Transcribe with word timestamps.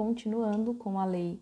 continuando 0.00 0.72
com 0.72 0.98
a 0.98 1.04
Lei 1.04 1.38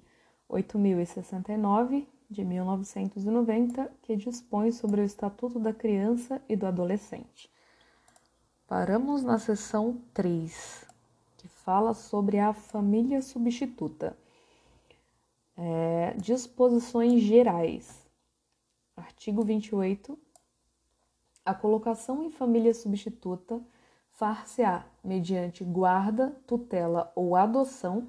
8069 0.48 2.08
de 2.29 2.45
1990, 2.45 3.88
que 4.03 4.17
dispõe 4.17 4.73
sobre 4.73 5.00
o 5.00 5.04
Estatuto 5.04 5.61
da 5.61 5.72
Criança 5.72 6.42
e 6.48 6.56
do 6.56 6.66
Adolescente. 6.66 7.48
Paramos 8.66 9.22
na 9.22 9.38
seção 9.38 10.02
3, 10.12 10.84
que 11.36 11.46
fala 11.46 11.94
sobre 11.94 12.40
a 12.40 12.52
família 12.52 13.22
substituta. 13.22 14.18
É, 15.56 16.14
disposições 16.14 17.22
gerais. 17.22 18.11
Artigo 18.96 19.45
28. 19.45 20.18
A 21.45 21.54
colocação 21.54 22.25
em 22.25 22.30
família 22.32 22.75
substituta 22.75 23.61
far-se-á 24.11 24.84
mediante 25.04 25.62
guarda, 25.62 26.36
tutela 26.45 27.12
ou 27.14 27.36
adoção, 27.36 28.09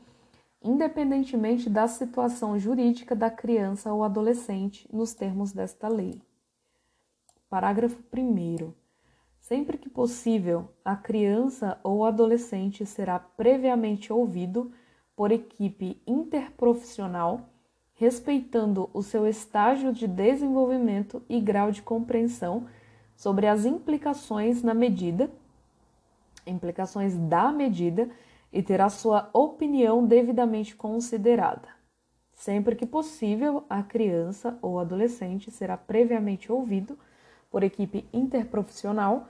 independentemente 0.62 1.70
da 1.70 1.88
situação 1.88 2.57
jurídica 2.60 3.15
da 3.15 3.29
criança 3.29 3.93
ou 3.93 4.04
adolescente, 4.04 4.88
nos 4.92 5.14
termos 5.14 5.52
desta 5.52 5.88
lei. 5.88 6.21
Parágrafo 7.50 8.04
1. 8.16 8.74
Sempre 9.39 9.78
que 9.78 9.89
possível, 9.89 10.69
a 10.83 10.96
criança 10.96 11.80
ou 11.83 12.06
adolescente 12.06 12.86
será 12.86 13.18
previamente 13.18 14.11
ouvido 14.14 14.71
por 15.16 15.32
equipe 15.32 16.02
interprofissional, 16.06 17.50
respeitando 17.94 18.89
o 18.94 19.02
seu 19.02 19.28
estágio 19.28 19.91
de 19.91 20.07
desenvolvimento 20.07 21.24
e 21.28 21.39
grau 21.39 21.71
de 21.71 21.82
compreensão 21.82 22.68
sobre 23.16 23.47
as 23.47 23.66
implicações 23.66 24.61
na 24.61 24.74
medida 24.74 25.30
implicações 26.50 27.16
da 27.16 27.52
medida 27.52 28.10
e 28.52 28.64
terá 28.64 28.89
sua 28.89 29.30
opinião 29.34 30.06
devidamente 30.06 30.76
considerada. 30.76 31.68
Sempre 32.34 32.75
que 32.75 32.86
possível, 32.86 33.66
a 33.69 33.83
criança 33.83 34.58
ou 34.61 34.80
adolescente 34.80 35.52
será 35.52 35.75
previamente 35.75 36.52
ouvido 36.52 36.97
por 37.52 37.64
equipe 37.64 38.08
interprofissional, 38.14 39.28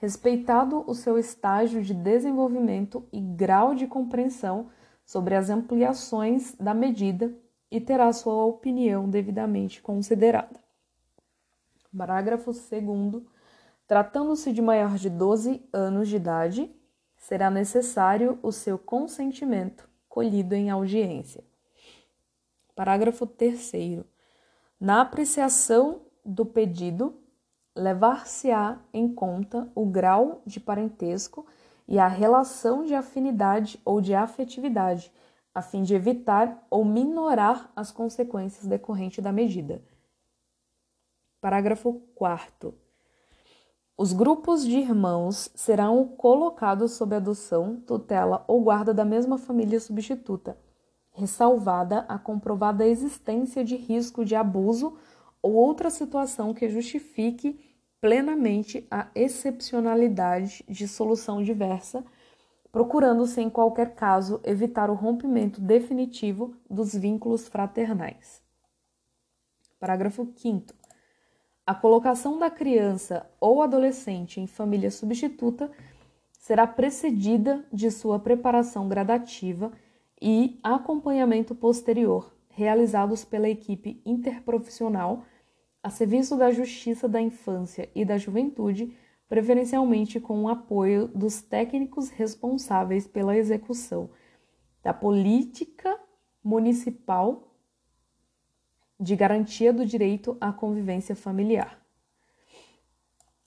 respeitado 0.00 0.84
o 0.86 0.94
seu 0.94 1.18
estágio 1.18 1.82
de 1.82 1.94
desenvolvimento 1.94 3.06
e 3.12 3.20
grau 3.20 3.74
de 3.74 3.86
compreensão 3.86 4.70
sobre 5.04 5.34
as 5.34 5.50
ampliações 5.50 6.54
da 6.56 6.74
medida 6.74 7.32
e 7.70 7.80
terá 7.80 8.12
sua 8.12 8.44
opinião 8.44 9.08
devidamente 9.08 9.80
considerada. 9.80 10.60
Parágrafo 11.96 12.52
2 12.52 13.22
Tratando-se 13.86 14.52
de 14.52 14.60
maior 14.60 14.96
de 14.96 15.08
12 15.08 15.66
anos 15.72 16.08
de 16.08 16.16
idade, 16.16 16.70
será 17.18 17.50
necessário 17.50 18.38
o 18.42 18.50
seu 18.50 18.78
consentimento, 18.78 19.88
colhido 20.08 20.54
em 20.54 20.70
audiência. 20.70 21.44
Parágrafo 22.74 23.26
3. 23.26 24.04
Na 24.80 25.02
apreciação 25.02 26.02
do 26.24 26.46
pedido, 26.46 27.20
levar-se-á 27.74 28.78
em 28.92 29.12
conta 29.12 29.70
o 29.74 29.84
grau 29.84 30.40
de 30.46 30.60
parentesco 30.60 31.46
e 31.86 31.98
a 31.98 32.06
relação 32.06 32.84
de 32.84 32.94
afinidade 32.94 33.80
ou 33.84 34.00
de 34.00 34.14
afetividade, 34.14 35.12
a 35.54 35.62
fim 35.62 35.82
de 35.82 35.94
evitar 35.94 36.66
ou 36.70 36.84
minorar 36.84 37.72
as 37.74 37.90
consequências 37.90 38.66
decorrentes 38.66 39.22
da 39.22 39.32
medida. 39.32 39.82
Parágrafo 41.40 42.00
4. 42.14 42.87
Os 44.00 44.12
grupos 44.12 44.64
de 44.64 44.76
irmãos 44.78 45.50
serão 45.56 46.06
colocados 46.06 46.92
sob 46.92 47.16
adoção, 47.16 47.80
tutela 47.80 48.44
ou 48.46 48.62
guarda 48.62 48.94
da 48.94 49.04
mesma 49.04 49.36
família 49.38 49.80
substituta, 49.80 50.56
ressalvada 51.10 52.06
a 52.08 52.16
comprovada 52.16 52.86
existência 52.86 53.64
de 53.64 53.74
risco 53.74 54.24
de 54.24 54.36
abuso 54.36 54.96
ou 55.42 55.54
outra 55.54 55.90
situação 55.90 56.54
que 56.54 56.68
justifique 56.68 57.58
plenamente 58.00 58.86
a 58.88 59.08
excepcionalidade 59.16 60.64
de 60.68 60.86
solução 60.86 61.42
diversa, 61.42 62.04
procurando-se 62.70 63.40
em 63.40 63.50
qualquer 63.50 63.96
caso 63.96 64.40
evitar 64.44 64.90
o 64.90 64.94
rompimento 64.94 65.60
definitivo 65.60 66.54
dos 66.70 66.94
vínculos 66.94 67.48
fraternais. 67.48 68.40
Parágrafo 69.80 70.32
5 70.36 70.77
a 71.68 71.74
colocação 71.74 72.38
da 72.38 72.50
criança 72.50 73.30
ou 73.38 73.60
adolescente 73.60 74.40
em 74.40 74.46
família 74.46 74.90
substituta 74.90 75.70
será 76.32 76.66
precedida 76.66 77.62
de 77.70 77.90
sua 77.90 78.18
preparação 78.18 78.88
gradativa 78.88 79.70
e 80.18 80.58
acompanhamento 80.62 81.54
posterior, 81.54 82.34
realizados 82.48 83.22
pela 83.22 83.50
equipe 83.50 84.00
interprofissional 84.06 85.24
a 85.82 85.90
serviço 85.90 86.38
da 86.38 86.50
Justiça 86.50 87.06
da 87.06 87.20
Infância 87.20 87.90
e 87.94 88.02
da 88.02 88.16
Juventude, 88.16 88.96
preferencialmente 89.28 90.18
com 90.18 90.44
o 90.44 90.48
apoio 90.48 91.08
dos 91.08 91.42
técnicos 91.42 92.08
responsáveis 92.08 93.06
pela 93.06 93.36
execução 93.36 94.08
da 94.82 94.94
política 94.94 96.00
municipal 96.42 97.47
de 98.98 99.14
garantia 99.14 99.72
do 99.72 99.86
direito 99.86 100.36
à 100.40 100.52
convivência 100.52 101.14
familiar. 101.14 101.80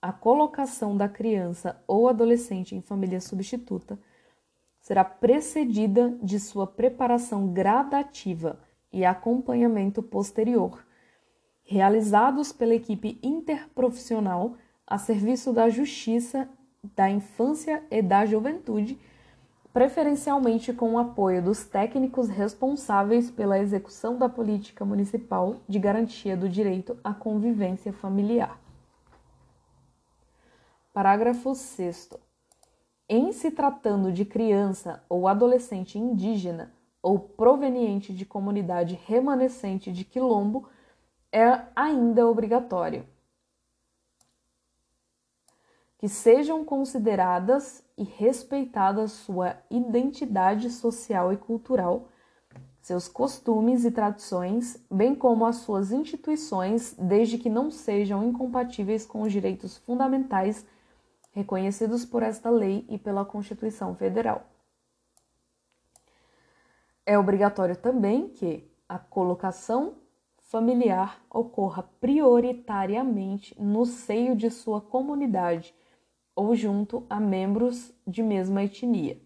A 0.02 0.12
colocação 0.12 0.98
da 0.98 1.08
criança 1.08 1.82
ou 1.88 2.08
adolescente 2.08 2.76
em 2.76 2.82
família 2.82 3.22
substituta 3.22 4.00
será 4.80 5.04
precedida 5.04 6.18
de 6.24 6.40
sua 6.40 6.66
preparação 6.66 7.54
gradativa 7.54 8.60
e 8.92 9.06
acompanhamento 9.06 10.02
posterior, 10.02 10.84
realizados 11.64 12.52
pela 12.52 12.74
equipe 12.74 13.20
interprofissional 13.22 14.56
a 14.88 14.98
serviço 14.98 15.54
da 15.54 15.70
Justiça 15.70 16.50
da 16.96 17.10
Infância 17.10 17.84
e 17.92 18.02
da 18.02 18.26
Juventude 18.26 19.00
preferencialmente 19.74 20.74
com 20.74 20.94
o 20.94 21.00
apoio 21.00 21.42
dos 21.42 21.66
técnicos 21.66 22.28
responsáveis 22.28 23.32
pela 23.32 23.60
execução 23.60 24.18
da 24.18 24.28
política 24.28 24.84
municipal 24.84 25.58
de 25.68 25.80
garantia 25.80 26.36
do 26.36 26.50
direito 26.50 26.98
à 27.04 27.14
convivência 27.14 27.94
familiar. 27.94 28.60
Parágrafo 30.94 31.56
6. 31.56 32.10
Em 33.08 33.32
se 33.32 33.52
tratando 33.52 34.12
de 34.12 34.26
criança 34.26 35.04
ou 35.08 35.28
adolescente 35.28 35.98
indígena 35.98 36.74
ou 37.02 37.18
proveniente 37.18 38.14
de 38.14 38.26
comunidade 38.26 39.00
remanescente 39.06 39.92
de 39.92 40.04
quilombo, 40.04 40.68
é 41.32 41.62
ainda 41.76 42.28
obrigatório 42.28 43.06
que 46.02 46.10
sejam 46.10 46.66
consideradas 46.66 47.86
e 47.96 48.04
respeitadas 48.04 49.12
sua 49.12 49.56
identidade 49.70 50.72
social 50.72 51.32
e 51.32 51.38
cultural, 51.38 52.08
seus 52.82 53.08
costumes 53.08 53.86
e 53.86 53.92
tradições, 53.92 54.84
bem 54.90 55.14
como 55.14 55.46
as 55.46 55.58
suas 55.58 55.92
instituições, 55.92 56.96
desde 56.98 57.38
que 57.38 57.52
não 57.52 57.70
sejam 57.70 58.24
incompatíveis 58.24 59.06
com 59.06 59.22
os 59.22 59.32
direitos 59.32 59.78
fundamentais 59.78 60.66
reconhecidos 61.34 62.04
por 62.04 62.24
esta 62.24 62.50
lei 62.50 62.84
e 62.90 62.98
pela 62.98 63.24
Constituição 63.24 63.94
Federal. 63.94 64.50
É 67.06 67.16
obrigatório 67.16 67.76
também 67.76 68.28
que 68.28 68.68
a 68.90 68.98
colocação 68.98 69.98
familiar 70.40 71.22
ocorra 71.30 71.84
prioritariamente 72.02 73.56
no 73.62 73.86
seio 73.86 74.36
de 74.36 74.50
sua 74.50 74.82
comunidade 74.82 75.76
ou 76.36 76.56
junto 76.56 77.06
a 77.10 77.20
membros 77.20 77.94
de 78.08 78.24
mesma 78.24 78.64
etnia. 78.64 79.20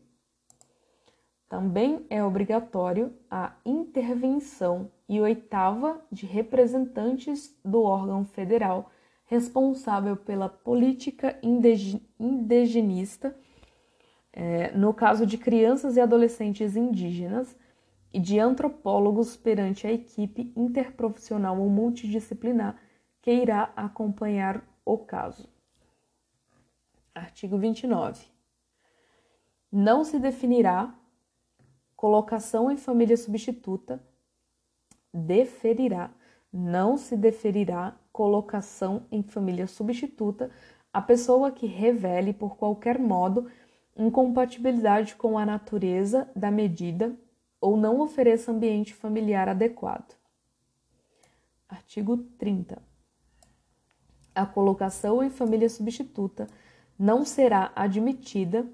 Também 1.48 2.06
é 2.10 2.24
obrigatório 2.24 3.14
a 3.30 3.56
intervenção 3.66 4.92
e 5.08 5.22
oitava 5.22 6.02
de 6.12 6.26
representantes 6.26 7.56
do 7.64 7.84
órgão 7.84 8.26
federal 8.26 8.92
responsável 9.26 10.18
pela 10.18 10.50
política 10.50 11.40
indigenista, 12.20 13.36
é, 14.34 14.72
no 14.72 14.94
caso 14.94 15.26
de 15.26 15.38
crianças 15.38 15.96
e 15.98 16.02
adolescentes 16.02 16.76
indígenas, 16.76 17.58
e 18.14 18.20
de 18.20 18.40
antropólogos 18.40 19.36
perante 19.36 19.86
a 19.86 19.92
equipe 19.92 20.54
interprofissional 20.56 21.60
ou 21.60 21.70
multidisciplinar 21.70 22.78
que 23.22 23.30
irá 23.30 23.74
acompanhar 23.76 24.64
o 24.86 24.98
caso. 24.98 25.55
Artigo 27.16 27.58
29. 27.58 28.26
Não 29.72 30.04
se 30.04 30.20
definirá 30.20 30.94
colocação 31.96 32.70
em 32.70 32.76
família 32.76 33.16
substituta, 33.16 34.04
deferirá, 35.14 36.12
não 36.52 36.98
se 36.98 37.16
deferirá 37.16 37.98
colocação 38.12 39.06
em 39.10 39.24
família 39.24 39.66
substituta 39.66 40.52
a 40.92 41.02
pessoa 41.02 41.52
que 41.52 41.66
revele 41.66 42.34
por 42.34 42.58
qualquer 42.58 43.00
modo 43.00 43.50
incompatibilidade 43.96 45.16
com 45.16 45.38
a 45.38 45.46
natureza 45.46 46.30
da 46.36 46.52
medida 46.52 47.18
ou 47.62 47.78
não 47.78 48.02
ofereça 48.02 48.52
ambiente 48.52 48.94
familiar 48.94 49.48
adequado. 49.48 50.18
Artigo 51.70 52.18
30. 52.38 52.82
A 54.34 54.46
colocação 54.46 55.24
em 55.24 55.30
família 55.30 55.70
substituta 55.70 56.48
não 56.98 57.26
será 57.26 57.72
admitida 57.76 58.66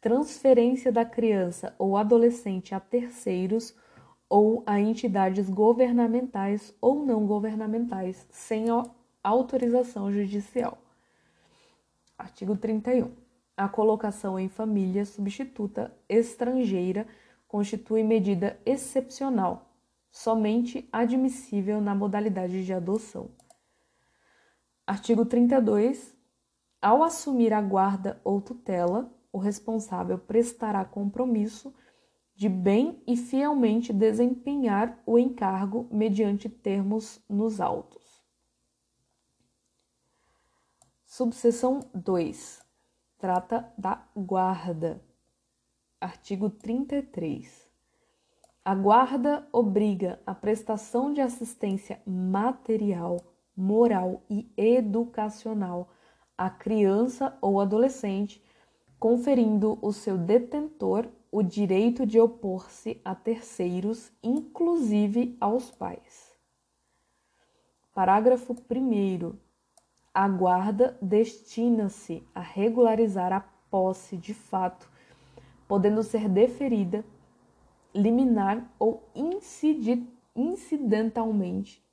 transferência 0.00 0.92
da 0.92 1.04
criança 1.04 1.74
ou 1.78 1.96
adolescente 1.96 2.74
a 2.74 2.80
terceiros 2.80 3.74
ou 4.28 4.62
a 4.66 4.78
entidades 4.78 5.48
governamentais 5.48 6.74
ou 6.80 7.04
não 7.06 7.26
governamentais 7.26 8.26
sem 8.30 8.66
autorização 9.22 10.12
judicial. 10.12 10.76
Artigo 12.18 12.56
31. 12.56 13.12
A 13.56 13.68
colocação 13.68 14.38
em 14.38 14.48
família 14.48 15.04
substituta 15.04 15.96
estrangeira 16.08 17.06
constitui 17.48 18.02
medida 18.02 18.58
excepcional, 18.66 19.70
somente 20.10 20.88
admissível 20.92 21.80
na 21.80 21.94
modalidade 21.94 22.64
de 22.64 22.72
adoção. 22.72 23.30
Artigo 24.86 25.24
32. 25.24 26.14
Ao 26.84 27.02
assumir 27.02 27.50
a 27.54 27.62
guarda 27.62 28.20
ou 28.22 28.42
tutela, 28.42 29.10
o 29.32 29.38
responsável 29.38 30.18
prestará 30.18 30.84
compromisso 30.84 31.74
de 32.34 32.46
bem 32.46 33.02
e 33.06 33.16
fielmente 33.16 33.90
desempenhar 33.90 35.02
o 35.06 35.18
encargo 35.18 35.88
mediante 35.90 36.46
termos 36.46 37.24
nos 37.26 37.58
autos. 37.58 38.22
Subseção 41.06 41.80
2. 41.94 42.62
Trata 43.16 43.72
da 43.78 44.06
guarda. 44.14 45.02
Artigo 45.98 46.50
33. 46.50 47.66
A 48.62 48.74
guarda 48.74 49.48
obriga 49.50 50.20
a 50.26 50.34
prestação 50.34 51.14
de 51.14 51.22
assistência 51.22 52.02
material, 52.06 53.22
moral 53.56 54.22
e 54.28 54.52
educacional 54.54 55.88
à 56.36 56.50
criança 56.50 57.36
ou 57.40 57.60
adolescente, 57.60 58.42
conferindo 58.98 59.78
o 59.80 59.92
seu 59.92 60.16
detentor 60.16 61.08
o 61.30 61.42
direito 61.42 62.06
de 62.06 62.20
opor-se 62.20 63.00
a 63.04 63.14
terceiros, 63.14 64.12
inclusive 64.22 65.36
aos 65.40 65.70
pais. 65.70 66.32
Parágrafo 67.92 68.54
1. 68.54 69.36
A 70.12 70.28
guarda 70.28 70.96
destina-se 71.02 72.26
a 72.34 72.40
regularizar 72.40 73.32
a 73.32 73.40
posse 73.68 74.16
de 74.16 74.32
fato, 74.32 74.88
podendo 75.66 76.02
ser 76.02 76.28
deferida, 76.28 77.04
liminar 77.92 78.72
ou 78.78 79.08
incidentalmente 80.34 81.83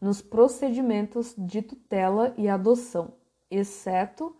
nos 0.00 0.20
procedimentos 0.20 1.34
de 1.36 1.62
tutela 1.62 2.34
e 2.36 2.48
adoção, 2.48 3.14
exceto 3.50 4.36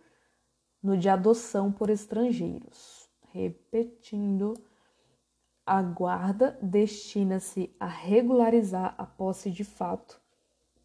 no 0.81 0.97
de 0.97 1.09
adoção 1.09 1.71
por 1.71 1.89
estrangeiros. 1.89 3.09
Repetindo, 3.31 4.53
a 5.65 5.81
guarda 5.81 6.57
destina-se 6.61 7.75
a 7.79 7.87
regularizar 7.87 8.93
a 8.97 9.05
posse 9.05 9.49
de 9.49 9.63
fato, 9.63 10.21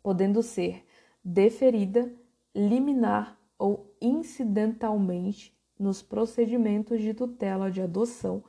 podendo 0.02 0.42
ser 0.42 0.86
deferida, 1.22 2.10
liminar 2.54 3.38
ou 3.58 3.94
incidentalmente 4.00 5.54
nos 5.78 6.02
procedimentos 6.02 7.00
de 7.00 7.12
tutela 7.12 7.70
de 7.70 7.82
adoção, 7.82 8.42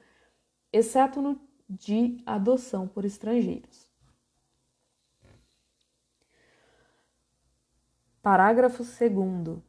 exceto 0.71 1.21
no 1.21 1.39
de 1.69 2.17
adoção 2.25 2.87
por 2.87 3.03
estrangeiros. 3.03 3.90
Parágrafo 8.21 8.83
2. 8.83 9.59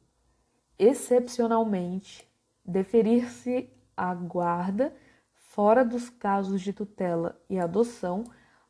Excepcionalmente, 0.78 2.30
deferir-se 2.62 3.70
a 3.96 4.14
guarda 4.14 4.94
fora 5.32 5.82
dos 5.82 6.10
casos 6.10 6.60
de 6.60 6.70
tutela 6.70 7.40
e 7.48 7.58
adoção 7.58 8.24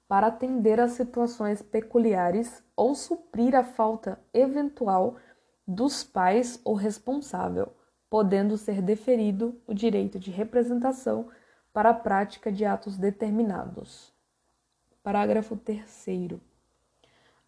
para 0.06 0.29
atender 0.29 0.79
a 0.79 0.87
situações 0.87 1.62
peculiares 1.62 2.62
ou 2.76 2.94
suprir 2.94 3.56
a 3.56 3.64
falta 3.64 4.20
eventual 4.32 5.17
dos 5.67 6.05
pais 6.05 6.61
ou 6.64 6.75
responsável, 6.75 7.73
podendo 8.08 8.56
ser 8.56 8.81
deferido 8.81 9.61
o 9.67 9.75
direito 9.75 10.17
de 10.17 10.31
representação 10.31 11.29
para 11.73 11.90
a 11.90 11.94
prática 11.94 12.52
de 12.52 12.64
atos 12.64 12.96
determinados. 12.96 14.14
Parágrafo 15.02 15.56
3. 15.56 16.51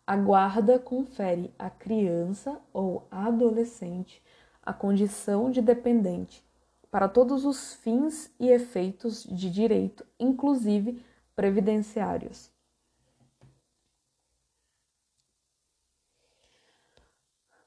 A 0.06 0.17
guarda 0.17 0.79
confere 0.79 1.55
à 1.59 1.71
criança 1.71 2.61
ou 2.73 3.06
adolescente 3.11 4.23
a 4.62 4.73
condição 4.73 5.51
de 5.51 5.62
dependente 5.62 6.45
para 6.91 7.09
todos 7.09 7.45
os 7.45 7.75
fins 7.75 8.33
e 8.39 8.49
efeitos 8.49 9.25
de 9.25 9.51
direito, 9.51 10.06
inclusive 10.21 11.03
previdenciários. 11.35 12.53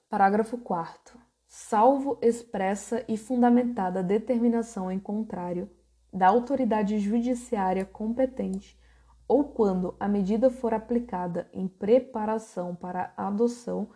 Parágrafo 0.07 0.57
4. 0.57 1.19
Salvo 1.47 2.17
expressa 2.21 3.03
e 3.07 3.17
fundamentada 3.17 4.01
determinação 4.01 4.91
em 4.91 4.99
contrário 4.99 5.69
da 6.13 6.27
autoridade 6.27 6.97
judiciária 6.99 7.83
competente, 7.83 8.79
ou 9.27 9.43
quando 9.43 9.95
a 9.99 10.07
medida 10.07 10.49
for 10.49 10.73
aplicada 10.73 11.49
em 11.51 11.67
preparação 11.67 12.75
para 12.75 13.13
a 13.17 13.27
adoção, 13.27 13.89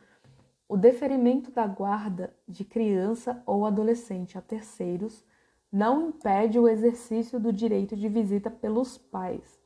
o 0.67 0.75
deferimento 0.75 1.51
da 1.51 1.65
guarda 1.65 2.35
de 2.47 2.65
criança 2.65 3.41
ou 3.45 3.65
adolescente 3.65 4.37
a 4.37 4.41
terceiros 4.41 5.23
não 5.71 6.09
impede 6.09 6.59
o 6.59 6.67
exercício 6.67 7.39
do 7.39 7.53
direito 7.53 7.95
de 7.95 8.09
visita 8.09 8.51
pelos 8.51 8.97
pais, 8.97 9.59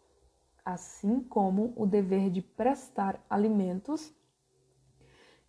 assim 0.64 1.20
como 1.22 1.74
o 1.76 1.86
dever 1.86 2.30
de 2.30 2.42
prestar 2.42 3.26
alimentos 3.30 4.14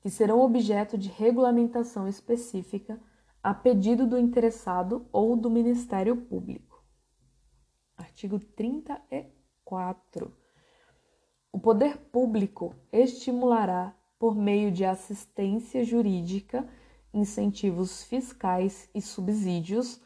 que 0.00 0.08
serão 0.08 0.40
objeto 0.40 0.96
de 0.96 1.08
regulamentação 1.08 2.08
específica 2.08 3.00
a 3.42 3.52
pedido 3.52 4.06
do 4.06 4.18
interessado 4.18 5.06
ou 5.12 5.36
do 5.36 5.50
Ministério 5.50 6.16
Público. 6.16 6.84
Artigo 7.96 8.38
34. 9.66 10.32
O 11.52 11.58
poder 11.58 11.98
público 11.98 12.74
estimulará, 12.92 13.94
por 14.18 14.34
meio 14.34 14.70
de 14.70 14.84
assistência 14.84 15.84
jurídica, 15.84 16.66
incentivos 17.12 18.04
fiscais 18.04 18.88
e 18.94 19.02
subsídios, 19.02 20.00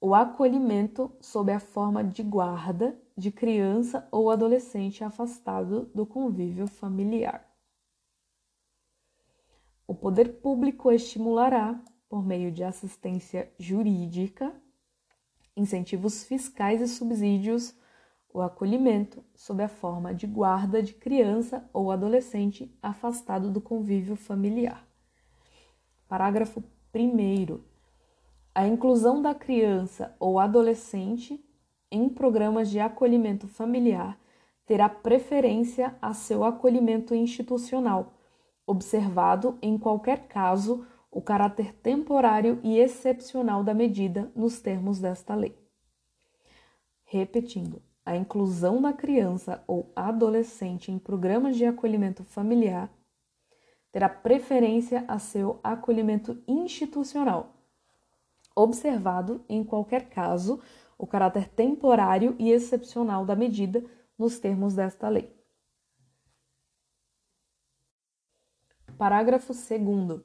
o 0.00 0.14
acolhimento 0.14 1.10
sob 1.20 1.52
a 1.52 1.60
forma 1.60 2.04
de 2.04 2.22
guarda 2.22 2.98
de 3.16 3.30
criança 3.30 4.06
ou 4.12 4.30
adolescente 4.30 5.02
afastado 5.02 5.86
do 5.94 6.06
convívio 6.06 6.66
familiar. 6.66 7.44
O 9.86 9.94
poder 9.94 10.40
público 10.40 10.92
estimulará, 10.92 11.82
por 12.08 12.24
meio 12.24 12.52
de 12.52 12.62
assistência 12.62 13.52
jurídica, 13.58 14.54
incentivos 15.56 16.24
fiscais 16.24 16.80
e 16.80 16.86
subsídios, 16.86 17.74
o 18.38 18.42
acolhimento 18.42 19.24
sob 19.34 19.62
a 19.62 19.68
forma 19.68 20.14
de 20.14 20.26
guarda 20.26 20.80
de 20.80 20.94
criança 20.94 21.68
ou 21.72 21.90
adolescente 21.90 22.72
afastado 22.80 23.50
do 23.50 23.60
convívio 23.60 24.14
familiar. 24.14 24.86
Parágrafo 26.08 26.62
1. 26.94 27.60
A 28.54 28.66
inclusão 28.66 29.20
da 29.20 29.34
criança 29.34 30.14
ou 30.20 30.38
adolescente 30.38 31.44
em 31.90 32.08
programas 32.08 32.70
de 32.70 32.78
acolhimento 32.78 33.48
familiar 33.48 34.16
terá 34.64 34.88
preferência 34.88 35.96
a 36.00 36.12
seu 36.12 36.44
acolhimento 36.44 37.14
institucional 37.14 38.14
observado, 38.64 39.58
em 39.62 39.78
qualquer 39.78 40.28
caso, 40.28 40.86
o 41.10 41.22
caráter 41.22 41.72
temporário 41.72 42.60
e 42.62 42.78
excepcional 42.78 43.64
da 43.64 43.72
medida 43.72 44.30
nos 44.36 44.60
termos 44.60 45.00
desta 45.00 45.34
lei. 45.34 45.56
Repetindo, 47.04 47.87
a 48.08 48.16
inclusão 48.16 48.80
da 48.80 48.90
criança 48.90 49.62
ou 49.66 49.92
adolescente 49.94 50.90
em 50.90 50.98
programas 50.98 51.58
de 51.58 51.66
acolhimento 51.66 52.24
familiar 52.24 52.90
terá 53.92 54.08
preferência 54.08 55.04
a 55.06 55.18
seu 55.18 55.60
acolhimento 55.62 56.42
institucional, 56.48 57.54
observado, 58.56 59.44
em 59.46 59.62
qualquer 59.62 60.08
caso, 60.08 60.58
o 60.96 61.06
caráter 61.06 61.50
temporário 61.50 62.34
e 62.38 62.50
excepcional 62.50 63.26
da 63.26 63.36
medida 63.36 63.84
nos 64.16 64.38
termos 64.38 64.74
desta 64.74 65.06
lei. 65.10 65.30
Parágrafo 68.96 69.52
2. 69.52 70.22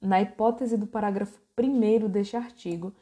Na 0.00 0.22
hipótese 0.22 0.78
do 0.78 0.86
parágrafo 0.86 1.38
1 1.58 2.08
deste 2.08 2.38
artigo, 2.38 2.94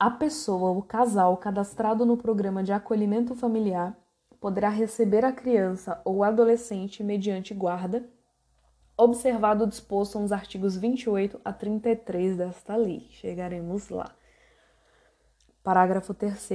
A 0.00 0.10
pessoa, 0.10 0.70
o 0.70 0.80
casal 0.80 1.36
cadastrado 1.36 2.06
no 2.06 2.16
programa 2.16 2.62
de 2.62 2.72
acolhimento 2.72 3.34
familiar 3.34 3.94
poderá 4.40 4.70
receber 4.70 5.26
a 5.26 5.30
criança 5.30 6.00
ou 6.06 6.24
adolescente 6.24 7.04
mediante 7.04 7.52
guarda, 7.52 8.08
observado 8.96 9.64
o 9.64 9.66
disposto 9.66 10.18
nos 10.18 10.32
artigos 10.32 10.74
28 10.74 11.38
a 11.44 11.52
33 11.52 12.34
desta 12.34 12.76
lei. 12.76 13.08
Chegaremos 13.10 13.90
lá. 13.90 14.10
Parágrafo 15.62 16.14
3. 16.14 16.48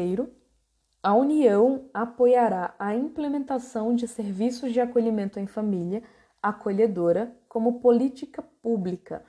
A 1.03 1.13
União 1.13 1.87
apoiará 1.93 2.73
a 2.79 2.95
implementação 2.95 3.93
de 3.93 4.07
serviços 4.07 4.73
de 4.73 4.81
acolhimento 4.81 5.39
em 5.39 5.45
família 5.45 6.01
acolhedora 6.41 7.37
como 7.47 7.79
política 7.79 8.41
pública, 8.63 9.23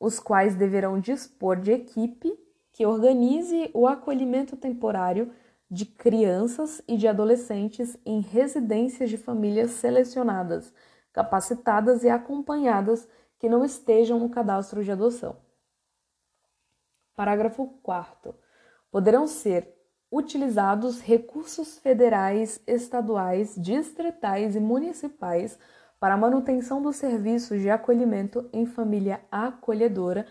os 0.00 0.18
quais 0.18 0.56
deverão 0.56 0.98
dispor 0.98 1.60
de 1.60 1.70
equipe 1.70 2.42
que 2.74 2.84
organize 2.84 3.70
o 3.72 3.86
acolhimento 3.86 4.56
temporário 4.56 5.32
de 5.70 5.86
crianças 5.86 6.82
e 6.86 6.96
de 6.96 7.06
adolescentes 7.06 7.96
em 8.04 8.20
residências 8.20 9.08
de 9.08 9.16
famílias 9.16 9.70
selecionadas, 9.70 10.74
capacitadas 11.12 12.02
e 12.02 12.08
acompanhadas 12.08 13.08
que 13.38 13.48
não 13.48 13.64
estejam 13.64 14.18
no 14.18 14.28
cadastro 14.28 14.82
de 14.82 14.90
adoção. 14.90 15.36
Parágrafo 17.14 17.66
4. 17.80 18.34
Poderão 18.90 19.28
ser 19.28 19.72
utilizados 20.10 21.00
recursos 21.00 21.78
federais, 21.78 22.60
estaduais, 22.66 23.54
distritais 23.56 24.56
e 24.56 24.60
municipais 24.60 25.56
para 26.00 26.14
a 26.14 26.18
manutenção 26.18 26.82
dos 26.82 26.96
serviços 26.96 27.60
de 27.60 27.70
acolhimento 27.70 28.48
em 28.52 28.66
família 28.66 29.20
acolhedora 29.30 30.26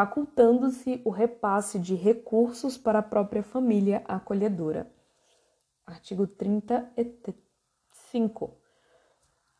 facultando-se 0.00 1.02
o 1.04 1.10
repasse 1.10 1.78
de 1.78 1.94
recursos 1.94 2.78
para 2.78 3.00
a 3.00 3.02
própria 3.02 3.42
família 3.42 4.02
acolhedora. 4.08 4.90
Artigo 5.84 6.26
35. 6.26 8.56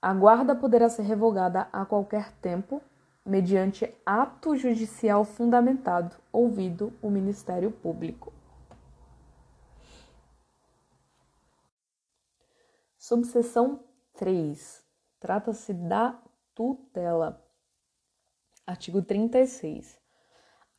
A 0.00 0.14
guarda 0.14 0.56
poderá 0.56 0.88
ser 0.88 1.02
revogada 1.02 1.68
a 1.70 1.84
qualquer 1.84 2.32
tempo, 2.38 2.80
mediante 3.22 3.94
ato 4.06 4.56
judicial 4.56 5.26
fundamentado, 5.26 6.16
ouvido 6.32 6.90
o 7.02 7.10
Ministério 7.10 7.70
Público. 7.70 8.32
Subseção 12.96 13.84
3. 14.14 14.82
Trata-se 15.20 15.74
da 15.74 16.18
tutela. 16.54 17.46
Artigo 18.66 19.02
36. 19.02 19.99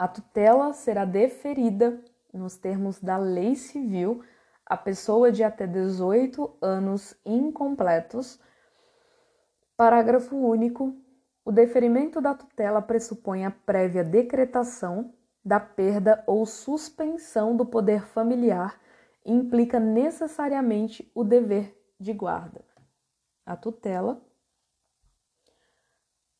A 0.01 0.07
tutela 0.07 0.73
será 0.73 1.05
deferida, 1.05 2.03
nos 2.33 2.57
termos 2.57 2.99
da 2.99 3.17
lei 3.17 3.55
civil, 3.55 4.23
à 4.65 4.75
pessoa 4.75 5.31
de 5.31 5.43
até 5.43 5.67
18 5.67 6.57
anos 6.59 7.15
incompletos. 7.23 8.39
Parágrafo 9.77 10.35
único. 10.35 10.99
O 11.45 11.51
deferimento 11.51 12.19
da 12.19 12.33
tutela 12.33 12.81
pressupõe 12.81 13.45
a 13.45 13.51
prévia 13.51 14.03
decretação 14.03 15.13
da 15.45 15.59
perda 15.59 16.23
ou 16.25 16.47
suspensão 16.47 17.55
do 17.55 17.63
poder 17.63 18.07
familiar 18.07 18.81
e 19.23 19.31
implica 19.31 19.79
necessariamente 19.79 21.11
o 21.13 21.23
dever 21.23 21.79
de 21.99 22.11
guarda. 22.11 22.65
A 23.45 23.55
tutela 23.55 24.19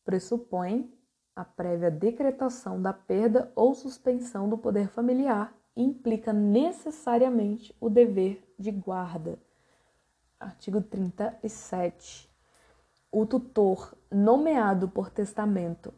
pressupõe 0.04 0.92
a 1.34 1.44
prévia 1.44 1.90
decretação 1.90 2.80
da 2.80 2.92
perda 2.92 3.50
ou 3.54 3.74
suspensão 3.74 4.48
do 4.48 4.58
poder 4.58 4.88
familiar 4.88 5.54
implica 5.76 6.32
necessariamente 6.32 7.74
o 7.80 7.88
dever 7.88 8.42
de 8.58 8.70
guarda. 8.70 9.38
Artigo 10.38 10.82
37. 10.82 12.30
O 13.10 13.24
tutor 13.24 13.96
nomeado 14.10 14.88
por 14.88 15.10
testamento 15.10 15.94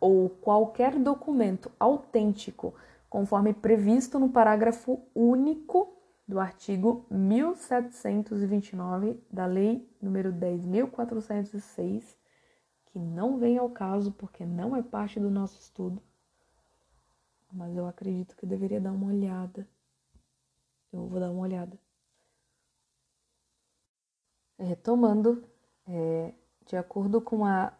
ou 0.00 0.28
qualquer 0.28 0.98
documento 0.98 1.70
autêntico, 1.80 2.74
conforme 3.08 3.52
previsto 3.52 4.18
no 4.18 4.28
parágrafo 4.28 5.00
único 5.14 5.96
do 6.28 6.38
artigo 6.38 7.06
1729 7.10 9.18
da 9.30 9.46
Lei 9.46 9.88
nº 10.02 10.32
10.406, 10.32 12.16
que 12.96 12.98
não 12.98 13.36
vem 13.36 13.58
ao 13.58 13.68
caso 13.68 14.10
porque 14.10 14.46
não 14.46 14.74
é 14.74 14.82
parte 14.82 15.20
do 15.20 15.28
nosso 15.28 15.60
estudo, 15.60 16.02
mas 17.52 17.76
eu 17.76 17.86
acredito 17.86 18.34
que 18.34 18.46
eu 18.46 18.48
deveria 18.48 18.80
dar 18.80 18.92
uma 18.92 19.08
olhada. 19.08 19.68
Eu 20.90 21.06
vou 21.06 21.20
dar 21.20 21.30
uma 21.30 21.42
olhada. 21.42 21.78
Retomando, 24.58 25.44
é, 25.86 26.32
de 26.64 26.74
acordo 26.74 27.20
com, 27.20 27.44
a, 27.44 27.70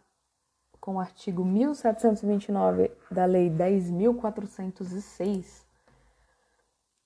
com 0.79 0.97
o 0.97 1.01
artigo 1.01 1.47
1729 1.47 2.93
da 3.11 3.25
Lei 3.25 3.49
10.406, 3.49 5.65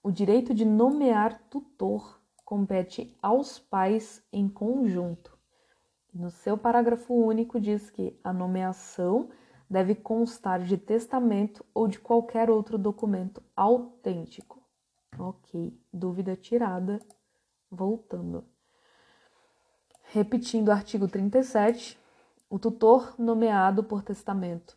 o 0.02 0.10
direito 0.10 0.52
de 0.52 0.64
nomear 0.64 1.40
tutor 1.48 2.20
compete 2.44 3.16
aos 3.22 3.60
pais 3.60 4.20
em 4.32 4.48
conjunto 4.48 5.38
no 6.12 6.30
seu 6.30 6.56
parágrafo 6.56 7.14
único, 7.14 7.60
diz 7.60 7.90
que 7.90 8.18
a 8.22 8.32
nomeação 8.32 9.28
deve 9.68 9.94
constar 9.94 10.62
de 10.62 10.76
testamento 10.76 11.64
ou 11.72 11.86
de 11.86 12.00
qualquer 12.00 12.50
outro 12.50 12.76
documento 12.76 13.42
autêntico. 13.54 14.62
Ok, 15.18 15.78
dúvida 15.92 16.36
tirada. 16.36 16.98
Voltando. 17.70 18.44
Repetindo 20.12 20.68
o 20.68 20.72
artigo 20.72 21.06
37, 21.06 21.96
o 22.48 22.58
tutor 22.58 23.14
nomeado 23.16 23.84
por 23.84 24.02
testamento 24.02 24.76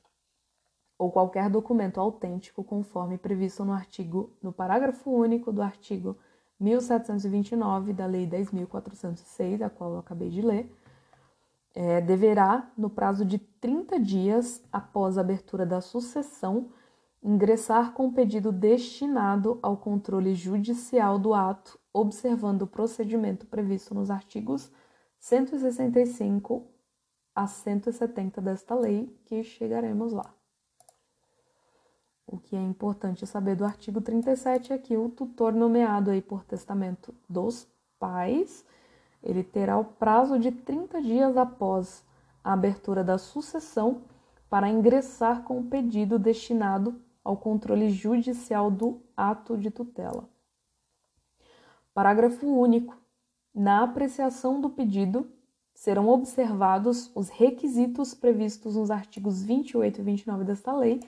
ou 0.98 1.12
qualquer 1.12 1.50
documento 1.50 2.00
autêntico 2.00 2.63
conforme 2.63 3.18
previsto 3.18 3.66
no 3.66 3.74
artigo 3.74 4.32
no 4.42 4.54
parágrafo 4.54 5.10
único 5.10 5.52
do 5.52 5.62
artigo 5.62 6.18
1729 6.60 7.94
da 7.94 8.06
Lei 8.06 8.28
10.406, 8.28 9.62
a 9.63 9.70
qual 9.70 9.94
eu 9.94 9.98
acabei 9.98 10.30
de 10.30 10.42
ler, 10.42 10.72
é, 11.74 12.00
deverá, 12.01 12.72
no 12.77 12.89
prazo 12.89 13.25
de 13.25 13.39
30 13.39 14.00
dias 14.00 14.63
após 14.72 15.18
a 15.18 15.22
abertura 15.22 15.65
da 15.65 15.82
sucessão, 15.82 16.70
ingressar 17.22 17.94
com 17.94 18.12
pedido 18.12 18.51
destinado 18.51 19.58
ao 19.62 19.77
controle 19.77 20.36
judicial 20.36 21.18
do 21.18 21.34
ato, 21.34 21.80
observando 21.92 22.63
o 22.63 22.68
procedimento 22.68 23.46
previsto 23.46 23.96
nos 23.96 24.12
artigos 24.12 24.72
165 25.20 26.68
a 27.34 27.48
170 27.48 28.42
desta 28.42 28.75
lei, 28.75 29.18
que 29.25 29.44
chegaremos 29.44 30.12
lá. 30.12 30.34
O 32.27 32.38
que 32.38 32.56
é 32.56 32.62
importante 32.62 33.25
saber 33.25 33.56
do 33.56 33.65
artigo 33.65 34.01
37 34.01 34.74
é 34.74 34.77
que 34.77 34.98
o 34.98 35.10
tutor 35.10 35.53
nomeado 35.53 36.12
aí 36.12 36.22
por 36.22 36.44
testamento 36.44 37.13
dos 37.30 37.68
pais 37.98 38.65
ele 39.24 39.44
terá 39.44 39.77
o 39.77 39.86
prazo 39.86 40.38
de 40.38 40.51
30 40.51 41.01
dias 41.01 41.38
após 41.38 42.03
a 42.44 42.53
abertura 42.53 43.03
da 43.03 43.18
sucessão 43.18 44.01
para 44.50 44.70
ingressar 44.70 45.44
com 45.44 45.60
o 45.60 45.63
pedido 45.63 46.20
destinado 46.20 47.01
ao 47.24 47.38
controle 47.38 47.89
judicial 47.89 48.70
do 48.70 49.01
ato 49.15 49.58
de 49.58 49.72
tutela. 49.72 50.30
Parágrafo 51.94 52.46
único. 52.46 52.98
Na 53.56 53.84
apreciação 53.84 54.60
do 54.60 54.70
pedido, 54.70 55.30
serão 55.74 56.10
observados 56.10 57.12
os 57.15 57.30
requisitos 57.30 58.13
previstos 58.13 58.75
nos 58.75 58.92
artigos 58.92 59.44
28 59.44 60.01
e 60.01 60.03
29 60.03 60.44
desta 60.44 60.75
lei, 60.75 61.00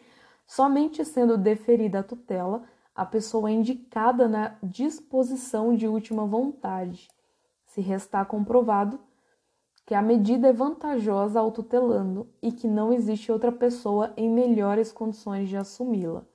somente 0.45 1.03
sendo 1.03 1.37
deferida 1.37 1.99
a 1.99 2.03
tutela 2.03 2.63
a 2.95 3.05
pessoa 3.05 3.51
indicada 3.51 4.27
na 4.27 4.55
disposição 4.63 5.75
de 5.75 5.85
última 5.85 6.25
vontade, 6.25 7.09
se 7.75 7.81
restar 7.81 8.25
comprovado 8.25 8.97
que 9.85 9.93
a 9.93 10.01
medida 10.01 10.47
é 10.47 10.53
vantajosa 10.53 11.41
ao 11.41 11.51
tutelando 11.51 12.25
e 12.41 12.49
que 12.49 12.69
não 12.69 12.93
existe 12.93 13.29
outra 13.29 13.51
pessoa 13.51 14.13
em 14.15 14.29
melhores 14.29 14.93
condições 14.93 15.49
de 15.49 15.57
assumi-la. 15.57 16.25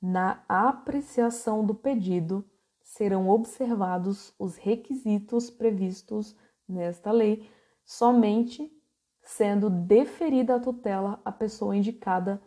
Na 0.00 0.44
apreciação 0.48 1.66
do 1.66 1.74
pedido, 1.74 2.44
serão 2.80 3.28
observados 3.28 4.32
os 4.38 4.54
requisitos 4.54 5.50
previstos 5.50 6.36
nesta 6.68 7.10
lei, 7.10 7.50
somente 7.84 8.72
sendo 9.20 9.68
deferida 9.68 10.54
a 10.54 10.60
tutela 10.60 11.20
à 11.24 11.32
pessoa 11.32 11.76
indicada 11.76 12.40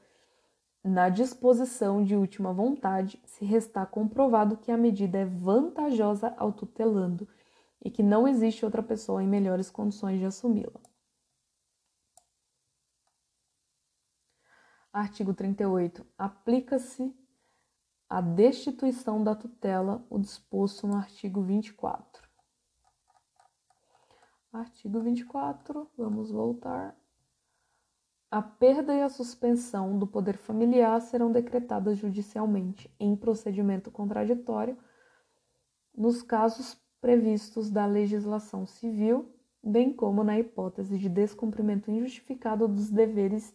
na 0.82 1.10
disposição 1.10 2.02
de 2.06 2.16
última 2.16 2.54
vontade, 2.54 3.22
se 3.26 3.44
restar 3.44 3.86
comprovado 3.88 4.56
que 4.56 4.72
a 4.72 4.78
medida 4.78 5.18
é 5.18 5.26
vantajosa 5.26 6.34
ao 6.38 6.54
tutelando 6.54 7.28
e 7.84 7.90
que 7.90 8.04
não 8.04 8.28
existe 8.28 8.64
outra 8.64 8.84
pessoa 8.84 9.24
em 9.24 9.28
melhores 9.28 9.70
condições 9.70 10.20
de 10.20 10.26
assumi-la. 10.26 10.80
Artigo 14.94 15.34
38. 15.34 16.06
Aplica-se 16.18 17.16
a 18.10 18.20
destituição 18.20 19.24
da 19.24 19.34
tutela, 19.34 20.06
o 20.10 20.20
disposto 20.20 20.86
no 20.86 20.98
artigo 20.98 21.42
24. 21.42 22.30
Artigo 24.52 25.00
24, 25.00 25.90
vamos 25.98 26.30
voltar. 26.30 26.94
A 28.30 28.42
perda 28.42 28.94
e 28.94 29.02
a 29.02 29.08
suspensão 29.08 29.98
do 29.98 30.06
poder 30.06 30.38
familiar 30.38 31.00
serão 31.00 31.32
decretadas 31.32 31.98
judicialmente 31.98 32.94
em 33.00 33.16
procedimento 33.16 33.90
contraditório 33.90 34.78
nos 35.96 36.22
casos 36.22 36.81
previstos 37.02 37.72
da 37.72 37.86
legislação 37.88 38.66
civil, 38.66 39.28
bem 39.62 39.92
como 39.92 40.24
na 40.24 40.40
hipótese 40.40 41.00
de 41.00 41.10
descumprimento 41.10 41.90
injustificado 41.90 42.68
dos 42.68 42.92
deveres 42.92 43.54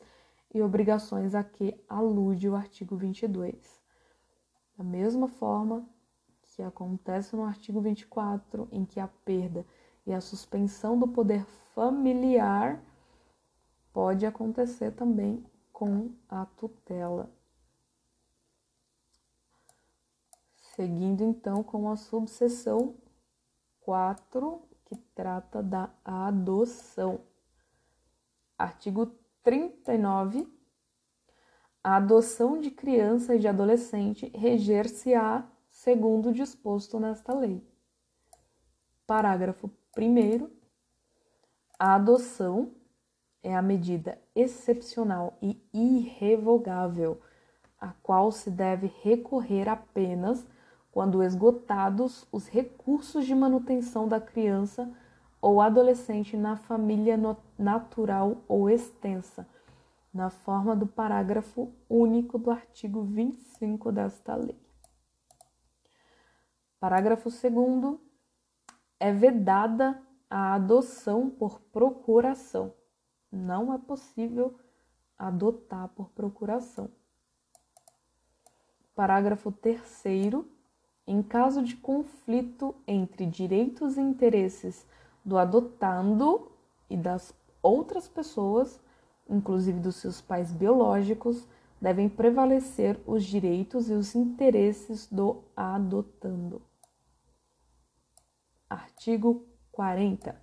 e 0.53 0.61
obrigações 0.61 1.35
a 1.35 1.45
que 1.45 1.81
alude 1.89 2.49
o 2.49 2.57
artigo 2.57 2.97
22. 2.97 3.81
Da 4.77 4.83
mesma 4.83 5.29
forma 5.29 5.89
que 6.43 6.63
acontece 6.63 7.37
no 7.37 7.45
artigo 7.45 7.81
24, 7.81 8.69
em 8.73 8.85
que 8.85 8.99
a 8.99 9.07
perda 9.07 9.65
e 10.05 10.13
a 10.13 10.21
suspensão 10.21 10.99
do 10.99 11.07
poder 11.07 11.45
familiar 11.75 12.83
pode 13.93 14.27
acontecer 14.27 14.93
também 14.93 15.45
com 15.73 16.11
a 16.29 16.47
tutela. 16.47 17.31
Seguindo 20.75 21.23
então 21.23 21.63
com 21.63 21.91
a 21.91 21.97
subseção 21.97 22.95
4, 23.87 24.63
que 24.85 24.97
trata 25.15 25.63
da 25.63 25.89
adoção. 26.05 27.21
Artigo 28.59 29.07
39 29.43 30.57
a 31.87 31.99
adoção 31.99 32.59
de 32.59 32.69
criança 32.69 33.37
e 33.37 33.39
de 33.39 33.47
adolescente 33.47 34.29
reger-se-á 34.35 35.47
segundo 35.71 36.31
o 36.31 36.33
disposto 36.33 36.99
nesta 36.99 37.33
lei. 37.33 37.65
Parágrafo 39.07 39.71
1. 39.97 40.51
A 41.79 41.95
adoção 41.95 42.73
é 43.41 43.55
a 43.55 43.63
medida 43.63 44.21
excepcional 44.35 45.39
e 45.41 45.63
irrevogável, 45.73 47.21
a 47.81 47.93
qual 48.03 48.33
se 48.33 48.51
deve 48.51 48.93
recorrer 49.05 49.69
apenas 49.69 50.45
quando 50.97 51.23
esgotados 51.23 52.27
os 52.33 52.49
recursos 52.49 53.27
de 53.27 53.35
manutenção 53.35 54.09
da 54.09 54.19
criança 54.19 54.91
ou 55.43 55.61
adolescente 55.61 56.39
na 56.39 56.57
família 56.57 57.21
natural 57.59 58.39
ou 58.49 58.71
extensa 58.71 59.47
na 60.11 60.31
forma 60.31 60.75
do 60.75 60.87
parágrafo 60.87 61.71
único 61.87 62.39
do 62.39 62.51
artigo 62.51 63.03
25 63.03 63.93
desta 63.93 64.37
lei. 64.37 64.59
Parágrafo 66.81 67.29
2. 67.29 68.01
É 68.99 69.13
vedada 69.13 70.03
a 70.31 70.55
adoção 70.55 71.29
por 71.29 71.61
procuração. 71.61 72.73
Não 73.31 73.71
é 73.71 73.77
possível 73.77 74.59
adotar 75.19 75.89
por 75.89 76.09
procuração. 76.13 76.91
Parágrafo 78.95 79.53
3. 79.53 80.56
Em 81.07 81.23
caso 81.23 81.63
de 81.63 81.77
conflito 81.77 82.75
entre 82.87 83.27
direitos 83.27 83.97
e 83.97 84.01
interesses 84.01 84.85
do 85.25 85.39
adotando 85.39 86.51
e 86.91 86.97
das 86.97 87.33
outras 87.63 88.09
pessoas, 88.09 88.81
inclusive 89.29 89.79
dos 89.79 89.97
seus 89.97 90.21
pais 90.21 90.53
biológicos, 90.53 91.47
devem 91.81 92.09
prevalecer 92.09 92.99
os 93.07 93.25
direitos 93.25 93.89
e 93.89 93.93
os 93.93 94.15
interesses 94.15 95.07
do 95.07 95.45
adotando. 95.55 96.63
Artigo 98.69 99.47
40. 99.71 100.41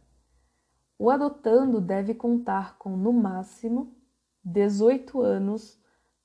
O 0.97 1.09
adotando 1.09 1.81
deve 1.81 2.13
contar 2.13 2.77
com, 2.77 2.95
no 2.95 3.11
máximo, 3.11 3.93
18 4.45 5.21
anos 5.21 5.77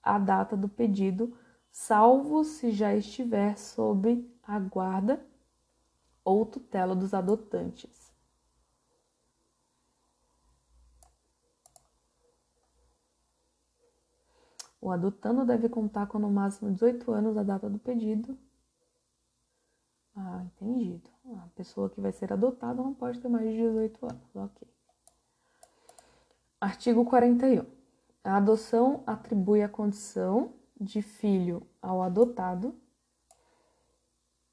à 0.03 0.19
data 0.19 0.57
do 0.57 0.69
pedido, 0.69 1.37
salvo 1.71 2.45
se 2.45 2.71
já 2.71 2.95
estiver 2.95 3.57
sob 3.59 4.29
a 4.43 4.59
guarda 4.59 5.25
ou 6.25 6.45
tutela 6.45 6.95
dos 6.95 7.15
adotantes. 7.15 8.13
O 14.81 14.91
adotando 14.91 15.45
deve 15.45 15.69
contar 15.69 16.07
com 16.07 16.19
no 16.19 16.31
máximo 16.31 16.71
18 16.73 17.11
anos 17.13 17.37
a 17.37 17.43
data 17.43 17.69
do 17.69 17.79
pedido. 17.79 18.39
Ah, 20.15 20.43
entendido. 20.45 21.09
A 21.37 21.49
pessoa 21.55 21.91
que 21.91 22.01
vai 22.01 22.13
ser 22.13 22.33
adotada 22.33 22.83
não 22.83 22.95
pode 22.95 23.21
ter 23.21 23.29
mais 23.29 23.45
de 23.51 23.57
18 23.57 24.07
anos. 24.07 24.37
Ok. 24.37 24.69
Artigo 26.61 27.05
41. 27.05 27.65
A 28.25 28.37
adoção 28.37 29.03
atribui 29.07 29.63
a 29.63 29.69
condição 29.69 30.53
de 30.81 31.03
filho 31.03 31.67
ao 31.81 32.03
adotado 32.03 32.75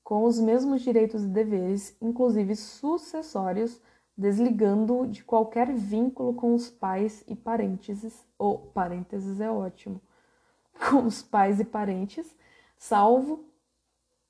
com 0.05 0.23
os 0.23 0.39
mesmos 0.39 0.83
direitos 0.83 1.23
e 1.23 1.27
deveres, 1.27 1.97
inclusive 1.99 2.55
sucessórios, 2.55 3.81
desligando-o 4.15 5.07
de 5.07 5.23
qualquer 5.23 5.73
vínculo 5.73 6.35
com 6.35 6.53
os 6.53 6.69
pais 6.69 7.23
e 7.27 7.35
parênteses, 7.35 8.23
ou 8.37 8.67
parênteses 8.67 9.41
é 9.41 9.49
ótimo, 9.49 9.99
com 10.89 11.07
os 11.07 11.23
pais 11.23 11.59
e 11.59 11.65
parentes, 11.65 12.37
salvo 12.77 13.49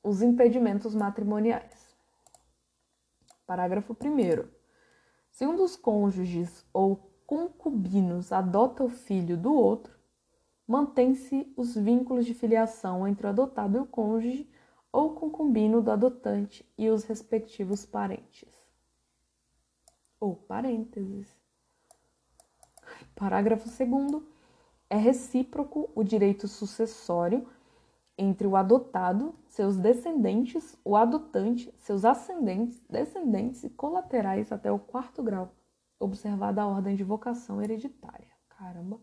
os 0.01 0.21
impedimentos 0.21 0.95
matrimoniais. 0.95 1.93
Parágrafo 3.45 3.93
1. 3.93 4.47
Se 5.29 5.45
um 5.45 5.57
dos 5.57 5.75
cônjuges 5.75 6.65
ou 6.71 7.11
concubinos 7.27 8.31
adota 8.31 8.81
o 8.81 8.89
filho 8.89 9.35
do 9.35 9.53
outro, 9.53 9.94
mantém-se 10.67 11.51
os 11.55 11.75
vínculos 11.75 12.25
de 12.25 12.33
filiação 12.33 13.07
entre 13.07 13.27
o 13.27 13.29
adotado 13.29 13.77
e 13.77 13.81
o 13.81 13.85
cônjuge 13.85 14.49
ou 14.91 15.13
concubino 15.13 15.81
do 15.81 15.91
adotante 15.91 16.65
e 16.77 16.89
os 16.89 17.03
respectivos 17.03 17.85
parentes. 17.85 18.49
Ou 20.19 20.35
parênteses. 20.35 21.35
Parágrafo 23.13 23.65
2 23.65 24.23
é 24.89 24.97
recíproco 24.97 25.89
o 25.95 26.03
direito 26.03 26.47
sucessório 26.47 27.47
entre 28.17 28.47
o 28.47 28.55
adotado, 28.55 29.35
seus 29.47 29.75
descendentes, 29.75 30.77
o 30.85 30.95
adotante, 30.95 31.73
seus 31.77 32.05
ascendentes, 32.05 32.81
descendentes 32.89 33.63
e 33.63 33.69
colaterais 33.69 34.51
até 34.51 34.71
o 34.71 34.79
quarto 34.79 35.21
grau, 35.21 35.53
observada 35.99 36.61
a 36.61 36.67
ordem 36.67 36.95
de 36.95 37.03
vocação 37.03 37.61
hereditária. 37.61 38.29
Caramba! 38.47 38.99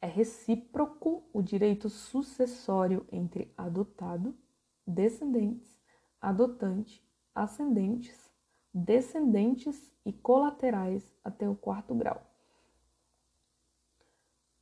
É 0.00 0.06
recíproco 0.06 1.28
o 1.32 1.42
direito 1.42 1.88
sucessório 1.88 3.06
entre 3.10 3.52
adotado, 3.56 4.36
descendentes, 4.86 5.78
adotante, 6.20 7.04
ascendentes, 7.34 8.30
descendentes 8.72 9.92
e 10.04 10.12
colaterais 10.12 11.14
até 11.24 11.48
o 11.48 11.56
quarto 11.56 11.94
grau 11.94 12.22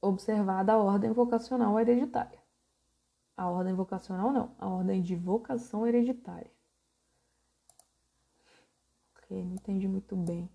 observada 0.07 0.73
a 0.73 0.79
ordem 0.79 1.12
vocacional 1.12 1.79
hereditária. 1.81 2.42
A 3.37 3.49
ordem 3.49 3.75
vocacional 3.75 4.33
não, 4.33 4.55
a 4.59 4.68
ordem 4.68 5.03
de 5.03 5.16
vocação 5.16 5.87
hereditária. 5.87 6.51
Ok, 9.16 9.44
não 9.44 9.55
entendi 9.55 9.88
muito 9.88 10.14
bem. 10.14 10.49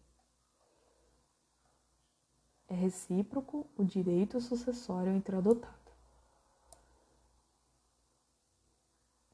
Recíproco 2.79 3.69
o 3.75 3.83
direito 3.83 4.39
sucessório 4.39 5.11
entre 5.11 5.35
adotado. 5.35 5.91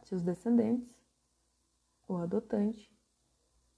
Seus 0.04 0.24
descendentes, 0.24 1.00
o 2.08 2.16
adotante, 2.16 2.92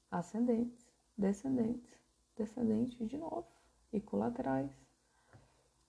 ascendentes, 0.09 0.89
descendentes, 1.17 1.99
descendentes 2.37 3.09
de 3.09 3.17
novo 3.17 3.45
e 3.91 3.99
colaterais 3.99 4.71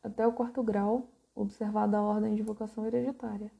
até 0.02 0.26
o 0.26 0.32
quarto 0.32 0.60
grau, 0.60 1.08
observada 1.32 1.98
a 1.98 2.02
ordem 2.02 2.34
de 2.34 2.42
vocação 2.42 2.84
hereditária. 2.84 3.52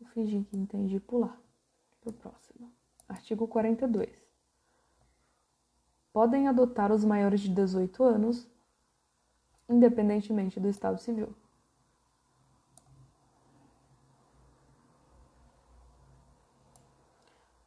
Vou 0.00 0.08
fingir 0.08 0.42
que 0.46 0.56
entendi 0.56 0.98
pular 0.98 1.38
para 2.00 2.10
o 2.10 2.14
próximo. 2.14 2.72
Artigo 3.06 3.46
42. 3.46 4.21
Podem 6.12 6.46
adotar 6.46 6.92
os 6.92 7.04
maiores 7.04 7.40
de 7.40 7.48
18 7.48 8.02
anos, 8.04 8.46
independentemente 9.68 10.60
do 10.60 10.68
estado 10.68 10.98
civil. 10.98 11.34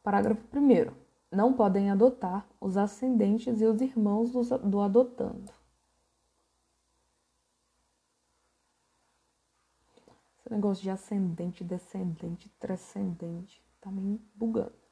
Parágrafo 0.02 0.40
1. 0.56 0.94
Não 1.32 1.52
podem 1.52 1.90
adotar 1.90 2.46
os 2.60 2.76
ascendentes 2.76 3.60
e 3.60 3.64
os 3.64 3.80
irmãos 3.80 4.30
do 4.30 4.80
adotando. 4.80 5.52
Esse 10.38 10.54
negócio 10.54 10.84
de 10.84 10.90
ascendente, 10.90 11.64
descendente, 11.64 12.48
transcendente. 12.60 13.60
Tá 13.80 13.90
me 13.90 14.24
bugando. 14.32 14.85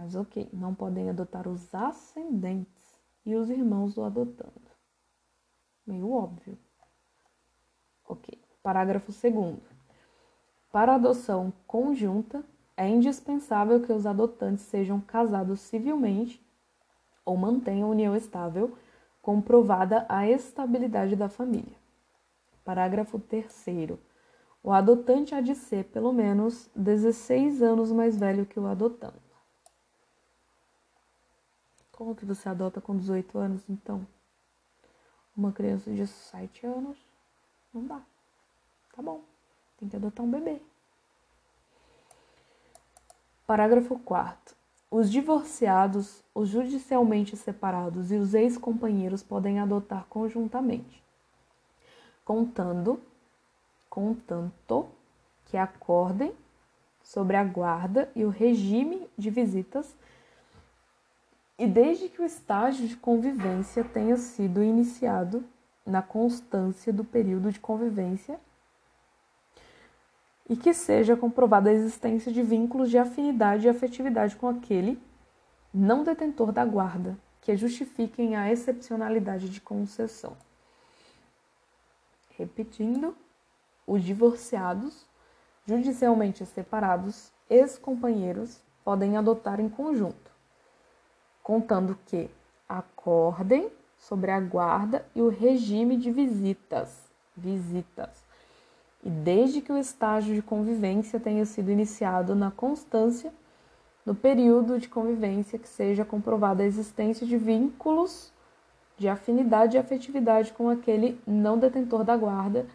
Mas 0.00 0.14
ok, 0.14 0.48
não 0.52 0.76
podem 0.76 1.10
adotar 1.10 1.48
os 1.48 1.74
ascendentes 1.74 2.94
e 3.26 3.34
os 3.34 3.50
irmãos 3.50 3.96
do 3.96 4.04
adotando. 4.04 4.70
Meio 5.84 6.12
óbvio. 6.12 6.56
Ok. 8.08 8.40
Parágrafo 8.62 9.10
2. 9.10 9.56
Para 10.70 10.94
adoção 10.94 11.52
conjunta, 11.66 12.44
é 12.76 12.88
indispensável 12.88 13.82
que 13.82 13.92
os 13.92 14.06
adotantes 14.06 14.66
sejam 14.66 15.00
casados 15.00 15.58
civilmente 15.62 16.40
ou 17.24 17.36
mantenham 17.36 17.90
união 17.90 18.14
estável, 18.14 18.78
comprovada 19.20 20.06
a 20.08 20.28
estabilidade 20.28 21.16
da 21.16 21.28
família. 21.28 21.76
Parágrafo 22.64 23.18
3. 23.18 23.98
O 24.62 24.70
adotante 24.70 25.34
há 25.34 25.40
de 25.40 25.56
ser, 25.56 25.86
pelo 25.86 26.12
menos, 26.12 26.70
16 26.76 27.60
anos 27.62 27.90
mais 27.90 28.16
velho 28.16 28.46
que 28.46 28.60
o 28.60 28.66
adotando. 28.66 29.27
Como 31.98 32.14
que 32.14 32.24
você 32.24 32.48
adota 32.48 32.80
com 32.80 32.96
18 32.96 33.36
anos, 33.38 33.68
então? 33.68 34.06
Uma 35.36 35.50
criança 35.50 35.90
de 35.90 36.06
7 36.06 36.64
anos? 36.64 36.96
Não 37.74 37.84
dá. 37.84 38.00
Tá 38.94 39.02
bom. 39.02 39.24
Tem 39.76 39.88
que 39.88 39.96
adotar 39.96 40.24
um 40.24 40.30
bebê. 40.30 40.62
Parágrafo 43.44 43.98
4. 43.98 44.54
Os 44.88 45.10
divorciados, 45.10 46.22
os 46.32 46.48
judicialmente 46.48 47.36
separados 47.36 48.12
e 48.12 48.14
os 48.14 48.32
ex-companheiros 48.32 49.24
podem 49.24 49.58
adotar 49.58 50.06
conjuntamente, 50.08 51.02
contando, 52.24 53.02
contanto 53.90 54.88
que 55.46 55.56
acordem 55.56 56.32
sobre 57.02 57.36
a 57.36 57.42
guarda 57.42 58.08
e 58.14 58.24
o 58.24 58.30
regime 58.30 59.10
de 59.18 59.30
visitas 59.30 59.96
e 61.58 61.66
desde 61.66 62.08
que 62.08 62.22
o 62.22 62.24
estágio 62.24 62.86
de 62.86 62.96
convivência 62.96 63.82
tenha 63.82 64.16
sido 64.16 64.62
iniciado 64.62 65.44
na 65.84 66.00
constância 66.00 66.92
do 66.92 67.04
período 67.04 67.50
de 67.50 67.58
convivência 67.58 68.38
e 70.48 70.56
que 70.56 70.72
seja 70.72 71.16
comprovada 71.16 71.68
a 71.68 71.72
existência 71.72 72.32
de 72.32 72.42
vínculos 72.42 72.90
de 72.90 72.96
afinidade 72.96 73.66
e 73.66 73.68
afetividade 73.68 74.36
com 74.36 74.48
aquele 74.48 75.02
não 75.74 76.04
detentor 76.04 76.52
da 76.52 76.64
guarda, 76.64 77.18
que 77.42 77.54
justifiquem 77.56 78.36
a 78.36 78.50
excepcionalidade 78.50 79.50
de 79.50 79.60
concessão. 79.60 80.36
Repetindo, 82.36 83.16
os 83.86 84.02
divorciados, 84.02 85.06
judicialmente 85.66 86.46
separados, 86.46 87.30
ex-companheiros 87.50 88.62
podem 88.84 89.16
adotar 89.16 89.60
em 89.60 89.68
conjunto 89.68 90.27
contando 91.48 91.98
que 92.04 92.28
acordem 92.68 93.72
sobre 93.96 94.30
a 94.30 94.38
guarda 94.38 95.06
e 95.14 95.22
o 95.22 95.30
regime 95.30 95.96
de 95.96 96.10
visitas, 96.10 97.10
visitas. 97.34 98.22
E 99.02 99.08
desde 99.08 99.62
que 99.62 99.72
o 99.72 99.78
estágio 99.78 100.34
de 100.34 100.42
convivência 100.42 101.18
tenha 101.18 101.46
sido 101.46 101.70
iniciado 101.70 102.34
na 102.34 102.50
constância, 102.50 103.32
no 104.04 104.14
período 104.14 104.78
de 104.78 104.90
convivência 104.90 105.58
que 105.58 105.66
seja 105.66 106.04
comprovada 106.04 106.62
a 106.62 106.66
existência 106.66 107.26
de 107.26 107.38
vínculos 107.38 108.30
de 108.98 109.08
afinidade 109.08 109.74
e 109.74 109.80
afetividade 109.80 110.52
com 110.52 110.68
aquele 110.68 111.18
não 111.26 111.56
detentor 111.56 112.04
da 112.04 112.14
guarda 112.14 112.66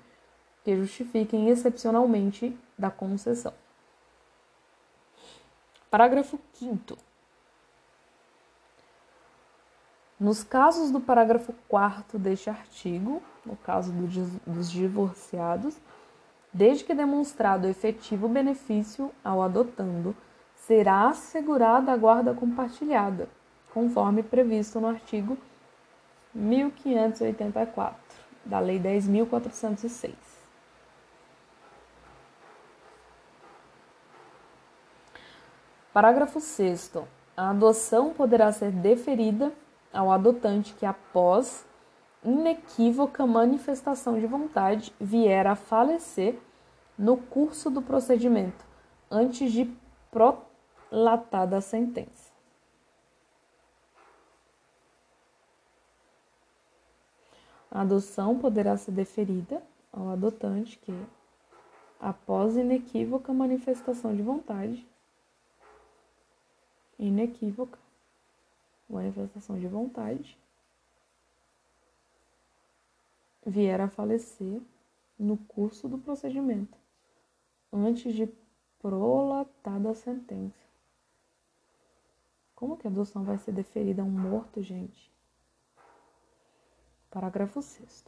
que 0.64 0.76
justifiquem 0.76 1.48
excepcionalmente 1.48 2.58
da 2.76 2.90
concessão. 2.90 3.54
Parágrafo 5.92 6.40
5 6.54 7.13
Nos 10.20 10.44
casos 10.44 10.92
do 10.92 11.00
parágrafo 11.00 11.54
4 11.68 12.20
deste 12.20 12.50
artigo, 12.50 13.22
no 13.46 13.56
caso 13.58 13.92
dos 14.46 14.72
divorciados, 14.72 15.76
desde 16.54 16.84
que 16.84 16.94
demonstrado 16.94 17.68
efetivo 17.68 18.28
benefício 18.28 19.12
ao 19.24 19.42
adotando, 19.42 20.16
será 20.56 21.10
assegurada 21.10 21.92
a 21.92 21.98
guarda 21.98 22.34
compartilhada, 22.34 23.28
conforme 23.74 24.22
previsto 24.24 24.80
no 24.80 24.88
artigo 24.88 25.38
1584 26.34 27.98
da 28.46 28.60
Lei 28.60 28.80
10.406. 28.80 30.14
Parágrafo 35.92 36.40
6. 36.40 36.92
A 37.36 37.50
adoção 37.50 38.14
poderá 38.14 38.52
ser 38.52 38.72
deferida 38.72 39.52
ao 39.94 40.12
adotante 40.12 40.74
que, 40.74 40.86
após 40.86 41.66
inequívoca 42.24 43.28
manifestação 43.28 44.20
de 44.20 44.26
vontade, 44.26 44.94
vier 45.00 45.46
a 45.46 45.56
falecer 45.56 46.40
no 46.98 47.18
curso 47.18 47.70
do 47.70 47.82
procedimento, 47.82 48.66
antes 49.10 49.52
de 49.52 49.72
prolatada 50.10 51.58
a 51.58 51.62
sentença. 51.62 52.32
A 57.70 57.82
adoção 57.82 58.38
poderá 58.38 58.78
ser 58.78 58.92
deferida 58.92 59.62
ao 59.92 60.10
adotante 60.10 60.78
que, 60.78 60.94
após 62.00 62.56
inequívoca 62.56 63.34
manifestação 63.34 64.16
de 64.16 64.22
vontade, 64.22 64.88
inequívoca, 67.00 67.80
manifestação 68.94 69.60
de 69.60 69.68
vontade, 69.68 70.38
vier 73.46 73.80
a 73.82 73.90
falecer 73.90 74.62
no 75.18 75.38
curso 75.38 75.88
do 75.88 75.98
procedimento, 75.98 76.78
antes 77.72 78.14
de 78.14 78.28
prolatada 78.80 79.92
a 79.92 79.96
sentença. 79.96 80.64
Como 82.56 82.78
que 82.78 82.88
a 82.88 82.90
adoção 82.90 83.24
vai 83.24 83.38
ser 83.38 83.52
deferida 83.52 84.02
a 84.02 84.06
um 84.06 84.10
morto, 84.10 84.62
gente? 84.62 85.12
Parágrafo 87.10 87.62
6. 87.62 88.06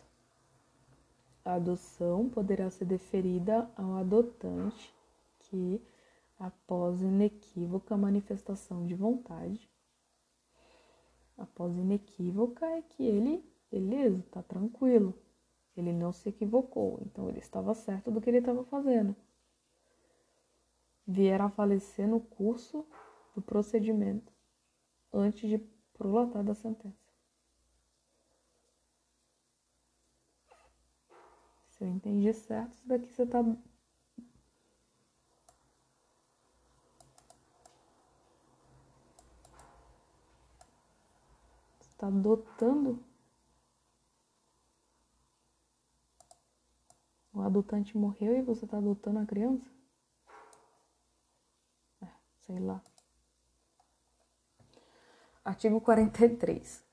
A 1.43 1.53
adoção 1.55 2.29
poderá 2.29 2.69
ser 2.69 2.85
deferida 2.85 3.69
ao 3.77 3.97
adotante 3.97 4.93
que, 5.39 5.81
após 6.39 7.01
inequívoca 7.01 7.95
manifestação 7.95 8.85
de 8.87 8.95
vontade, 8.95 9.69
após 11.37 11.75
inequívoca 11.77 12.65
é 12.65 12.81
que 12.81 13.03
ele, 13.03 13.43
beleza, 13.71 14.23
tá 14.31 14.41
tranquilo. 14.41 15.13
Ele 15.75 15.91
não 15.91 16.11
se 16.11 16.29
equivocou, 16.29 16.99
então 17.05 17.27
ele 17.29 17.39
estava 17.39 17.73
certo 17.73 18.09
do 18.09 18.21
que 18.21 18.29
ele 18.29 18.37
estava 18.37 18.63
fazendo. 18.63 19.15
Vier 21.05 21.41
a 21.41 21.49
falecer 21.49 22.07
no 22.07 22.19
curso 22.19 22.87
do 23.35 23.41
procedimento 23.41 24.31
antes 25.11 25.49
de 25.49 25.57
prolatar 25.93 26.43
da 26.43 26.53
sentença. 26.53 27.05
Se 31.67 31.83
eu 31.83 31.89
entendi 31.89 32.31
certo, 32.33 32.73
isso 32.73 32.87
daqui 32.87 33.11
você 33.11 33.25
tá 33.25 33.43
está 42.05 42.07
adotando 42.07 43.03
o 47.33 47.41
adotante 47.41 47.97
morreu 47.97 48.37
e 48.37 48.41
você 48.41 48.65
está 48.65 48.77
adotando 48.77 49.19
a 49.19 49.25
criança? 49.25 49.69
É, 52.01 52.07
sei 52.45 52.59
lá. 52.59 52.81
Artigo 55.43 55.81
43. 55.81 56.83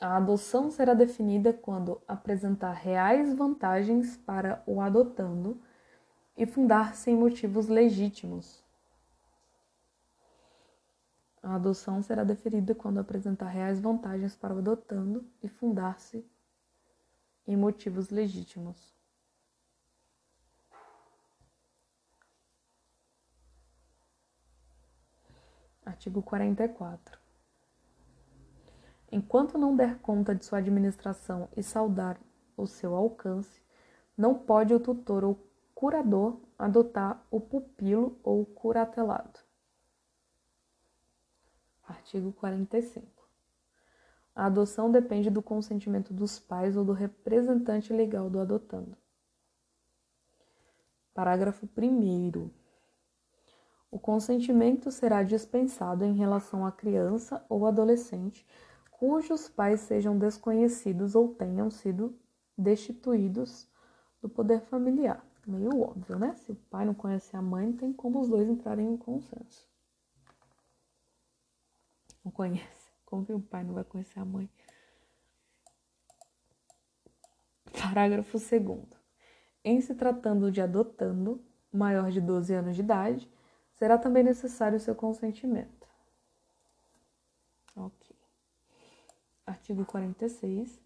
A 0.00 0.16
adoção 0.16 0.70
será 0.70 0.94
definida 0.94 1.52
quando 1.52 2.00
apresentar 2.06 2.72
reais 2.72 3.34
vantagens 3.34 4.16
para 4.16 4.62
o 4.66 4.80
adotando 4.80 5.60
e 6.36 6.46
fundar-se 6.46 7.10
em 7.10 7.16
motivos 7.16 7.68
legítimos 7.68 8.64
a 11.42 11.54
adoção 11.54 12.02
será 12.02 12.22
deferida 12.22 12.74
quando 12.74 12.98
apresentar 12.98 13.48
reais 13.48 13.80
vantagens 13.80 14.36
para 14.36 14.54
o 14.54 14.58
adotando 14.58 15.26
e 15.42 15.48
fundar-se 15.48 16.24
em 17.46 17.56
motivos 17.56 18.10
legítimos. 18.10 18.94
Artigo 25.84 26.22
44. 26.22 27.18
Enquanto 29.10 29.58
não 29.58 29.74
der 29.74 29.98
conta 29.98 30.34
de 30.34 30.44
sua 30.44 30.58
administração 30.58 31.48
e 31.56 31.62
saudar 31.62 32.20
o 32.56 32.66
seu 32.66 32.94
alcance, 32.94 33.60
não 34.16 34.38
pode 34.38 34.72
o 34.72 34.78
tutor 34.78 35.24
ou 35.24 35.50
curador 35.74 36.38
adotar 36.58 37.26
o 37.30 37.40
pupilo 37.40 38.20
ou 38.22 38.44
curatelado. 38.44 39.49
Artigo 41.90 42.32
45. 42.34 43.04
A 44.32 44.46
adoção 44.46 44.92
depende 44.92 45.28
do 45.28 45.42
consentimento 45.42 46.14
dos 46.14 46.38
pais 46.38 46.76
ou 46.76 46.84
do 46.84 46.92
representante 46.92 47.92
legal 47.92 48.30
do 48.30 48.38
adotando. 48.38 48.96
Parágrafo 51.12 51.68
1. 51.76 52.48
O 53.90 53.98
consentimento 53.98 54.92
será 54.92 55.24
dispensado 55.24 56.04
em 56.04 56.14
relação 56.14 56.64
à 56.64 56.70
criança 56.70 57.44
ou 57.48 57.66
adolescente 57.66 58.46
cujos 58.92 59.48
pais 59.48 59.80
sejam 59.80 60.16
desconhecidos 60.16 61.16
ou 61.16 61.34
tenham 61.34 61.70
sido 61.70 62.16
destituídos 62.56 63.66
do 64.22 64.28
poder 64.28 64.60
familiar. 64.60 65.26
Meio 65.44 65.80
óbvio, 65.80 66.20
né? 66.20 66.36
Se 66.36 66.52
o 66.52 66.54
pai 66.54 66.84
não 66.84 66.94
conhece 66.94 67.34
a 67.34 67.42
mãe, 67.42 67.66
não 67.66 67.72
tem 67.72 67.92
como 67.92 68.20
os 68.20 68.28
dois 68.28 68.48
entrarem 68.48 68.92
em 68.92 68.96
consenso. 68.96 69.69
Não 72.24 72.30
conhece. 72.32 72.90
Como 73.04 73.24
que 73.24 73.32
o 73.32 73.40
pai 73.40 73.64
não 73.64 73.74
vai 73.74 73.84
conhecer 73.84 74.20
a 74.20 74.24
mãe? 74.24 74.48
Parágrafo 77.72 78.38
2. 78.38 79.00
Em 79.64 79.80
se 79.80 79.94
tratando 79.94 80.50
de 80.50 80.60
adotando, 80.60 81.42
maior 81.72 82.10
de 82.10 82.20
12 82.20 82.52
anos 82.54 82.76
de 82.76 82.82
idade, 82.82 83.30
será 83.72 83.98
também 83.98 84.22
necessário 84.22 84.76
o 84.76 84.80
seu 84.80 84.94
consentimento. 84.94 85.88
Ok. 87.74 88.16
Artigo 89.46 89.84
46. 89.84 90.80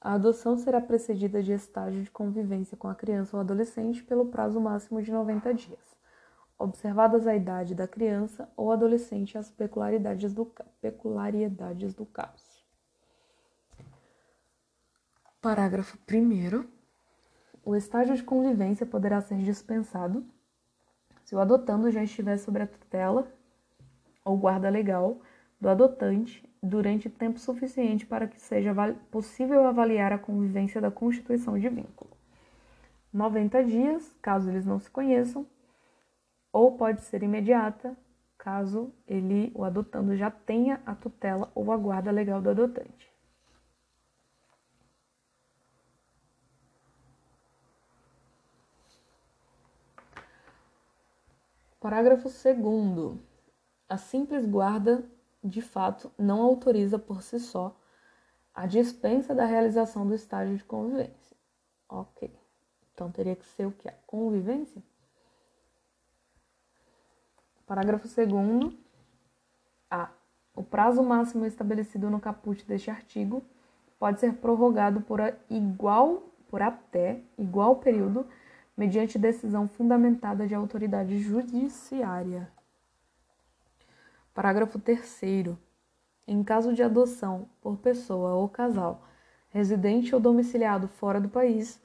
A 0.00 0.14
adoção 0.14 0.56
será 0.56 0.80
precedida 0.80 1.42
de 1.42 1.52
estágio 1.52 2.04
de 2.04 2.10
convivência 2.10 2.76
com 2.76 2.86
a 2.86 2.94
criança 2.94 3.36
ou 3.36 3.40
adolescente 3.40 4.02
pelo 4.04 4.26
prazo 4.26 4.60
máximo 4.60 5.02
de 5.02 5.10
90 5.10 5.52
dias, 5.54 5.97
observadas 6.58 7.26
a 7.26 7.36
idade 7.36 7.74
da 7.74 7.86
criança 7.86 8.48
ou 8.56 8.72
adolescente 8.72 9.34
e 9.34 9.38
as 9.38 9.50
peculiaridades 9.50 10.34
do, 10.34 10.52
peculiaridades 10.80 11.94
do 11.94 12.04
caso. 12.04 12.58
Parágrafo 15.40 15.96
1. 16.10 16.66
O 17.64 17.76
estágio 17.76 18.16
de 18.16 18.24
convivência 18.24 18.84
poderá 18.84 19.20
ser 19.20 19.38
dispensado 19.38 20.26
se 21.24 21.34
o 21.34 21.38
adotando 21.38 21.90
já 21.90 22.02
estiver 22.02 22.36
sob 22.38 22.60
a 22.60 22.66
tutela 22.66 23.30
ou 24.24 24.36
guarda 24.36 24.68
legal 24.68 25.20
do 25.60 25.68
adotante 25.68 26.48
durante 26.62 27.08
tempo 27.08 27.38
suficiente 27.38 28.04
para 28.04 28.26
que 28.26 28.40
seja 28.40 28.74
possível 29.10 29.66
avaliar 29.66 30.12
a 30.12 30.18
convivência 30.18 30.80
da 30.80 30.90
constituição 30.90 31.58
de 31.58 31.68
vínculo. 31.68 32.10
90 33.12 33.64
dias, 33.64 34.16
caso 34.20 34.50
eles 34.50 34.66
não 34.66 34.78
se 34.78 34.90
conheçam, 34.90 35.46
ou 36.52 36.76
pode 36.76 37.02
ser 37.02 37.22
imediata, 37.22 37.96
caso 38.36 38.92
ele, 39.06 39.52
o 39.54 39.64
adotando, 39.64 40.16
já 40.16 40.30
tenha 40.30 40.80
a 40.86 40.94
tutela 40.94 41.50
ou 41.54 41.72
a 41.72 41.76
guarda 41.76 42.10
legal 42.10 42.40
do 42.40 42.50
adotante. 42.50 43.12
Parágrafo 51.80 52.28
2. 52.28 53.18
A 53.88 53.96
simples 53.96 54.44
guarda 54.44 55.04
de 55.42 55.62
fato, 55.62 56.10
não 56.18 56.42
autoriza 56.42 56.98
por 56.98 57.22
si 57.22 57.38
só 57.38 57.76
a 58.54 58.66
dispensa 58.66 59.34
da 59.34 59.44
realização 59.44 60.06
do 60.06 60.14
estágio 60.14 60.56
de 60.56 60.64
convivência. 60.64 61.36
Ok. 61.88 62.30
Então 62.92 63.10
teria 63.10 63.36
que 63.36 63.46
ser 63.46 63.66
o 63.66 63.72
que? 63.72 63.88
A 63.88 63.94
convivência? 64.06 64.82
Parágrafo 67.68 68.08
2. 68.08 68.74
A. 69.90 70.08
O 70.56 70.62
prazo 70.62 71.02
máximo 71.02 71.44
estabelecido 71.44 72.08
no 72.08 72.18
caput 72.18 72.64
deste 72.64 72.90
artigo 72.90 73.42
pode 73.98 74.20
ser 74.20 74.32
prorrogado 74.36 75.02
por 75.02 75.20
igual 75.50 76.22
por 76.48 76.62
até 76.62 77.20
igual 77.36 77.76
período 77.76 78.26
mediante 78.74 79.18
decisão 79.18 79.68
fundamentada 79.68 80.46
de 80.46 80.54
autoridade 80.54 81.18
judiciária. 81.18 82.50
Parágrafo 84.32 84.78
3. 84.78 85.20
Em 86.26 86.42
caso 86.42 86.72
de 86.72 86.82
adoção 86.82 87.50
por 87.60 87.76
pessoa 87.76 88.32
ou 88.32 88.48
casal 88.48 89.06
residente 89.50 90.14
ou 90.14 90.20
domiciliado 90.20 90.88
fora 90.88 91.20
do 91.20 91.28
país, 91.28 91.78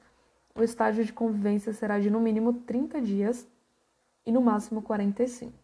o 0.54 0.62
estágio 0.62 1.04
de 1.04 1.12
convivência 1.12 1.74
será 1.74 1.98
de 1.98 2.08
no 2.08 2.20
mínimo 2.20 2.54
30 2.54 3.02
dias 3.02 3.46
e 4.24 4.32
no 4.32 4.40
máximo 4.40 4.80
45, 4.80 5.63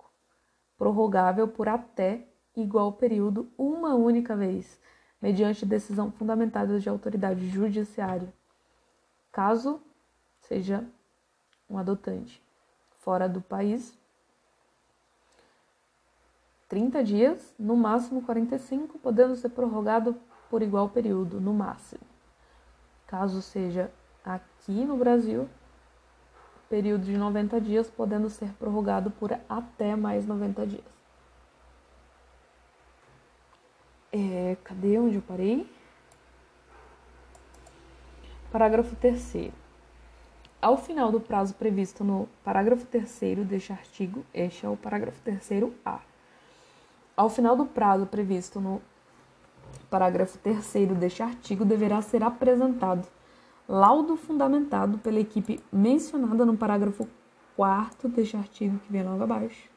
prorrogável 0.81 1.47
por 1.47 1.69
até 1.69 2.27
igual 2.57 2.95
período 2.95 3.53
uma 3.59 3.95
única 3.95 4.35
vez, 4.35 4.81
mediante 5.21 5.67
decisão 5.67 6.11
fundamentada 6.11 6.81
de 6.81 6.89
autoridade 6.89 7.47
judiciária, 7.51 8.33
caso 9.31 9.79
seja 10.41 10.83
um 11.69 11.77
adotante 11.77 12.43
fora 13.01 13.29
do 13.29 13.43
país 13.43 13.95
30 16.67 17.05
dias, 17.05 17.55
no 17.59 17.77
máximo 17.77 18.23
45, 18.23 18.99
podendo 19.01 19.37
ser 19.37 19.51
prorrogado 19.51 20.17
por 20.49 20.63
igual 20.63 20.89
período, 20.89 21.43
no 21.43 21.53
máximo. 21.53 22.01
Caso 23.07 23.43
seja 23.43 23.93
aqui 24.25 24.87
no 24.87 24.97
Brasil, 24.97 25.47
período 26.71 27.05
de 27.05 27.19
90 27.19 27.61
dias, 27.61 27.91
podendo 27.91 28.31
ser 28.31 28.51
prorrogado 28.55 29.11
por 29.11 29.31
até 29.47 29.95
mais 29.95 30.27
90 30.27 30.67
dias. 30.67 30.85
É, 34.11 34.57
cadê 34.65 34.99
onde 34.99 35.17
eu 35.17 35.23
parei? 35.23 35.71
Parágrafo 38.51 38.97
3. 38.97 39.53
Ao 40.63 40.79
final 40.79 41.13
do 41.13 41.21
prazo 41.21 41.55
previsto 41.55 42.03
no 42.03 42.27
parágrafo 42.43 42.87
3 42.87 43.47
deste 43.47 43.73
artigo, 43.73 44.25
este 44.33 44.65
é 44.65 44.69
o 44.69 44.77
parágrafo 44.77 45.21
3A 45.23 46.01
ao 47.21 47.29
final 47.29 47.55
do 47.55 47.67
prazo 47.67 48.07
previsto 48.07 48.59
no 48.59 48.81
parágrafo 49.91 50.39
3 50.39 50.89
deste 50.99 51.23
artigo, 51.23 51.67
deverá 51.67 52.01
ser 52.01 52.23
apresentado 52.23 53.07
laudo 53.71 54.17
fundamentado 54.17 54.99
pela 54.99 55.21
equipe 55.21 55.61
mencionada 55.73 56.45
no 56.45 56.57
parágrafo 56.57 57.07
4 57.55 58.09
deste 58.09 58.37
artigo, 58.37 58.81
que 58.81 58.91
vem 58.91 59.05
logo 59.05 59.23
abaixo, 59.23 59.71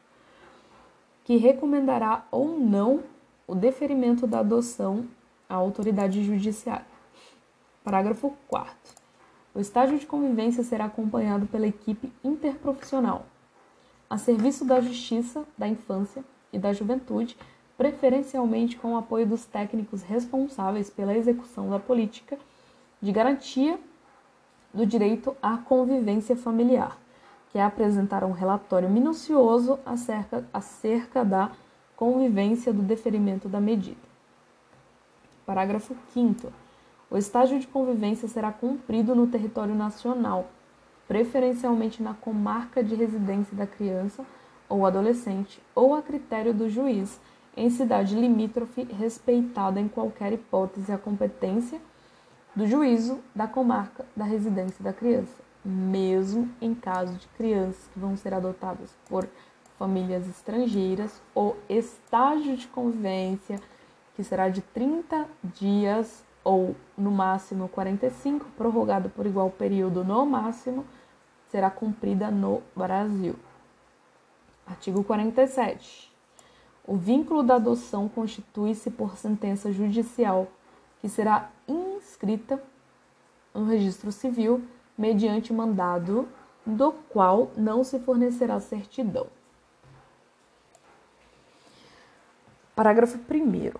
que 1.23 1.37
recomendará 1.37 2.25
ou 2.31 2.57
não 2.57 3.03
o 3.45 3.53
deferimento 3.53 4.25
da 4.25 4.39
adoção 4.39 5.05
à 5.47 5.53
autoridade 5.53 6.23
judiciária. 6.23 6.87
Parágrafo 7.83 8.33
4. 8.47 8.73
O 9.53 9.59
estágio 9.59 9.99
de 9.99 10.07
convivência 10.07 10.63
será 10.63 10.85
acompanhado 10.85 11.45
pela 11.45 11.67
equipe 11.67 12.11
interprofissional, 12.23 13.27
a 14.09 14.17
serviço 14.17 14.65
da 14.65 14.81
Justiça 14.81 15.45
da 15.55 15.67
Infância 15.67 16.25
e 16.51 16.57
da 16.57 16.73
Juventude, 16.73 17.37
preferencialmente 17.77 18.75
com 18.75 18.93
o 18.93 18.97
apoio 18.97 19.27
dos 19.27 19.45
técnicos 19.45 20.01
responsáveis 20.01 20.89
pela 20.89 21.15
execução 21.15 21.69
da 21.69 21.77
política 21.77 22.39
de 23.03 23.11
garantia 23.11 23.77
do 24.73 24.85
direito 24.85 25.35
à 25.41 25.57
convivência 25.57 26.37
familiar, 26.37 26.97
que 27.51 27.57
é 27.57 27.61
apresentar 27.61 28.23
um 28.23 28.31
relatório 28.31 28.89
minucioso 28.89 29.77
acerca, 29.85 30.47
acerca 30.53 31.25
da 31.25 31.51
convivência 31.97 32.71
do 32.71 32.81
deferimento 32.81 33.49
da 33.49 33.59
medida. 33.59 33.99
Parágrafo 35.45 35.93
5. 36.13 36.47
O 37.11 37.17
estágio 37.17 37.59
de 37.59 37.67
convivência 37.67 38.29
será 38.29 38.53
cumprido 38.53 39.13
no 39.13 39.27
território 39.27 39.75
nacional, 39.75 40.47
preferencialmente 41.05 42.01
na 42.01 42.13
comarca 42.13 42.81
de 42.81 42.95
residência 42.95 43.53
da 43.53 43.67
criança 43.67 44.25
ou 44.69 44.85
adolescente, 44.85 45.61
ou 45.75 45.93
a 45.93 46.01
critério 46.01 46.53
do 46.53 46.69
juiz, 46.69 47.19
em 47.55 47.69
cidade 47.69 48.15
limítrofe, 48.15 48.83
respeitada 48.83 49.77
em 49.77 49.89
qualquer 49.89 50.31
hipótese 50.31 50.89
a 50.93 50.97
competência 50.97 51.81
do 52.55 52.67
juízo 52.67 53.19
da 53.33 53.47
comarca 53.47 54.05
da 54.15 54.25
residência 54.25 54.83
da 54.83 54.93
criança, 54.93 55.41
mesmo 55.63 56.49
em 56.61 56.75
caso 56.75 57.13
de 57.13 57.27
crianças 57.29 57.89
que 57.93 57.99
vão 57.99 58.15
ser 58.15 58.33
adotadas 58.33 58.95
por 59.07 59.27
famílias 59.77 60.27
estrangeiras, 60.27 61.21
o 61.35 61.55
estágio 61.67 62.55
de 62.55 62.67
convivência, 62.67 63.59
que 64.15 64.23
será 64.23 64.49
de 64.49 64.61
30 64.61 65.27
dias 65.43 66.23
ou 66.43 66.75
no 66.97 67.11
máximo 67.11 67.67
45, 67.69 68.45
prorrogado 68.57 69.09
por 69.09 69.25
igual 69.25 69.49
período 69.49 70.03
no 70.03 70.25
máximo, 70.25 70.85
será 71.49 71.69
cumprida 71.69 72.29
no 72.29 72.61
Brasil. 72.75 73.35
Artigo 74.67 75.03
47. 75.03 76.11
O 76.85 76.95
vínculo 76.95 77.43
da 77.43 77.55
adoção 77.55 78.09
constitui-se 78.09 78.91
por 78.91 79.17
sentença 79.17 79.71
judicial, 79.71 80.47
que 80.99 81.07
será 81.07 81.49
inscrita 81.67 82.61
no 83.53 83.65
registro 83.65 84.11
civil 84.11 84.63
mediante 84.97 85.53
mandado 85.53 86.27
do 86.65 86.91
qual 87.09 87.51
não 87.57 87.83
se 87.83 87.99
fornecerá 87.99 88.59
certidão. 88.59 89.27
Parágrafo 92.75 93.17
1. 93.17 93.71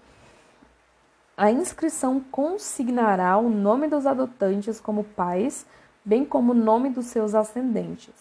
A 1.35 1.51
inscrição 1.51 2.19
consignará 2.19 3.37
o 3.37 3.49
nome 3.49 3.87
dos 3.87 4.05
adotantes 4.05 4.79
como 4.79 5.03
pais, 5.03 5.65
bem 6.05 6.23
como 6.23 6.51
o 6.51 6.55
nome 6.55 6.89
dos 6.91 7.07
seus 7.07 7.33
ascendentes. 7.33 8.13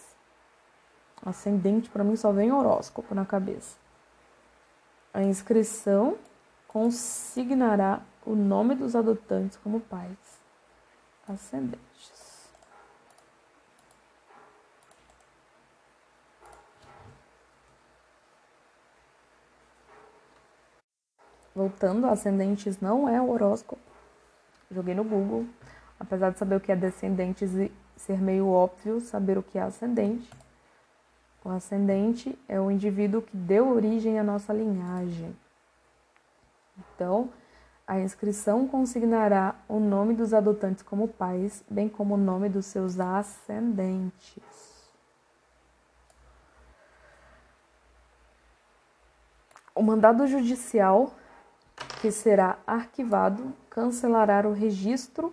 Ascendente, 1.24 1.90
para 1.90 2.02
mim, 2.02 2.16
só 2.16 2.32
vem 2.32 2.50
horóscopo 2.50 3.14
na 3.14 3.26
cabeça. 3.26 3.76
A 5.12 5.22
inscrição 5.22 6.16
consignará 6.66 8.00
o 8.24 8.34
nome 8.34 8.74
dos 8.74 8.94
adotantes 8.94 9.56
como 9.58 9.80
pais 9.80 10.16
ascendentes. 11.28 12.22
Voltando, 21.54 22.06
ascendentes 22.06 22.80
não 22.80 23.08
é 23.08 23.20
o 23.20 23.30
horóscopo. 23.30 23.80
Joguei 24.70 24.94
no 24.94 25.04
Google, 25.04 25.46
apesar 26.00 26.30
de 26.30 26.38
saber 26.38 26.56
o 26.56 26.60
que 26.60 26.72
é 26.72 26.76
descendentes 26.76 27.52
e 27.52 27.70
ser 27.94 28.18
meio 28.18 28.48
óbvio 28.48 29.00
saber 29.00 29.36
o 29.36 29.42
que 29.42 29.58
é 29.58 29.62
ascendente. 29.62 30.30
O 31.44 31.50
ascendente 31.50 32.38
é 32.48 32.60
o 32.60 32.70
indivíduo 32.70 33.20
que 33.20 33.36
deu 33.36 33.68
origem 33.68 34.18
à 34.18 34.22
nossa 34.22 34.52
linhagem. 34.52 35.36
Então, 36.78 37.28
a 37.92 38.00
inscrição 38.00 38.66
consignará 38.66 39.54
o 39.68 39.78
nome 39.78 40.14
dos 40.14 40.32
adotantes 40.32 40.82
como 40.82 41.06
pais, 41.06 41.62
bem 41.68 41.90
como 41.90 42.14
o 42.14 42.16
nome 42.16 42.48
dos 42.48 42.64
seus 42.64 42.98
ascendentes. 42.98 44.42
O 49.74 49.82
mandado 49.82 50.26
judicial 50.26 51.12
que 52.00 52.10
será 52.10 52.58
arquivado 52.66 53.52
cancelará 53.68 54.48
o 54.48 54.54
registro 54.54 55.30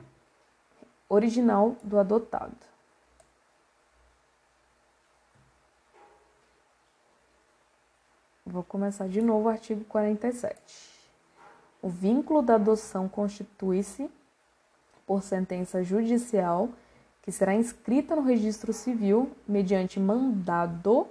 original 1.07 1.77
do 1.81 1.97
adotado. 1.97 2.57
Vou 8.45 8.65
começar 8.65 9.07
de 9.07 9.21
novo 9.21 9.47
o 9.47 9.49
artigo 9.49 9.85
47. 9.85 10.98
O 11.81 11.89
vínculo 11.89 12.41
da 12.41 12.55
adoção 12.55 13.07
constitui-se 13.07 14.09
por 15.05 15.23
sentença 15.23 15.83
judicial 15.83 16.69
que 17.21 17.31
será 17.31 17.53
inscrita 17.53 18.15
no 18.15 18.21
registro 18.21 18.73
civil 18.73 19.31
mediante 19.47 19.99
mandado 19.99 21.07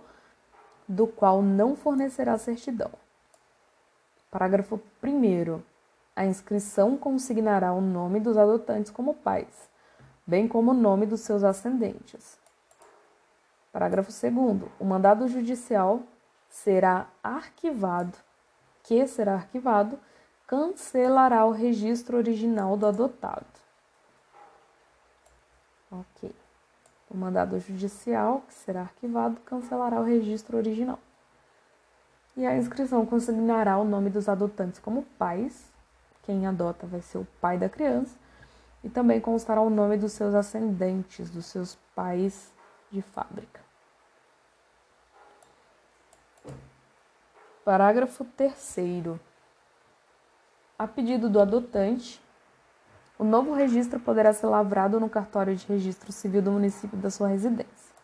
do 0.86 1.06
qual 1.06 1.42
não 1.42 1.76
fornecerá 1.76 2.36
certidão. 2.38 2.90
Parágrafo 4.30 4.80
1. 5.02 5.62
A 6.14 6.26
inscrição 6.26 6.96
consignará 6.96 7.72
o 7.72 7.80
nome 7.80 8.20
dos 8.20 8.36
adotantes 8.36 8.90
como 8.90 9.14
pais, 9.14 9.70
bem 10.26 10.48
como 10.48 10.72
o 10.72 10.74
nome 10.74 11.06
dos 11.06 11.20
seus 11.20 11.44
ascendentes. 11.44 12.38
Parágrafo 13.72 14.10
2. 14.10 14.70
O 14.78 14.84
mandado 14.84 15.28
judicial 15.28 16.02
será 16.48 17.06
arquivado, 17.22 18.18
que 18.82 19.06
será 19.06 19.34
arquivado, 19.34 19.98
cancelará 20.48 21.44
o 21.46 21.52
registro 21.52 22.16
original 22.16 22.76
do 22.76 22.86
adotado. 22.86 23.46
Ok. 25.92 26.34
O 27.08 27.16
mandado 27.16 27.60
judicial, 27.60 28.42
que 28.48 28.54
será 28.54 28.80
arquivado, 28.80 29.40
cancelará 29.42 30.00
o 30.00 30.04
registro 30.04 30.56
original 30.56 30.98
e 32.38 32.46
a 32.46 32.56
inscrição 32.56 33.04
consignará 33.04 33.76
o 33.78 33.84
nome 33.84 34.10
dos 34.10 34.28
adotantes 34.28 34.78
como 34.78 35.02
pais, 35.18 35.72
quem 36.22 36.46
adota 36.46 36.86
vai 36.86 37.02
ser 37.02 37.18
o 37.18 37.26
pai 37.40 37.58
da 37.58 37.68
criança, 37.68 38.16
e 38.84 38.88
também 38.88 39.20
constará 39.20 39.60
o 39.60 39.68
nome 39.68 39.96
dos 39.96 40.12
seus 40.12 40.32
ascendentes, 40.36 41.28
dos 41.30 41.46
seus 41.46 41.74
pais 41.96 42.52
de 42.92 43.02
fábrica. 43.02 43.60
Parágrafo 47.64 48.24
3. 48.24 49.18
A 50.78 50.86
pedido 50.86 51.28
do 51.28 51.40
adotante, 51.40 52.20
o 53.18 53.24
novo 53.24 53.52
registro 53.52 53.98
poderá 53.98 54.32
ser 54.32 54.46
lavrado 54.46 55.00
no 55.00 55.10
cartório 55.10 55.56
de 55.56 55.66
registro 55.66 56.12
civil 56.12 56.40
do 56.40 56.52
município 56.52 56.96
da 56.96 57.10
sua 57.10 57.28
residência. 57.28 57.94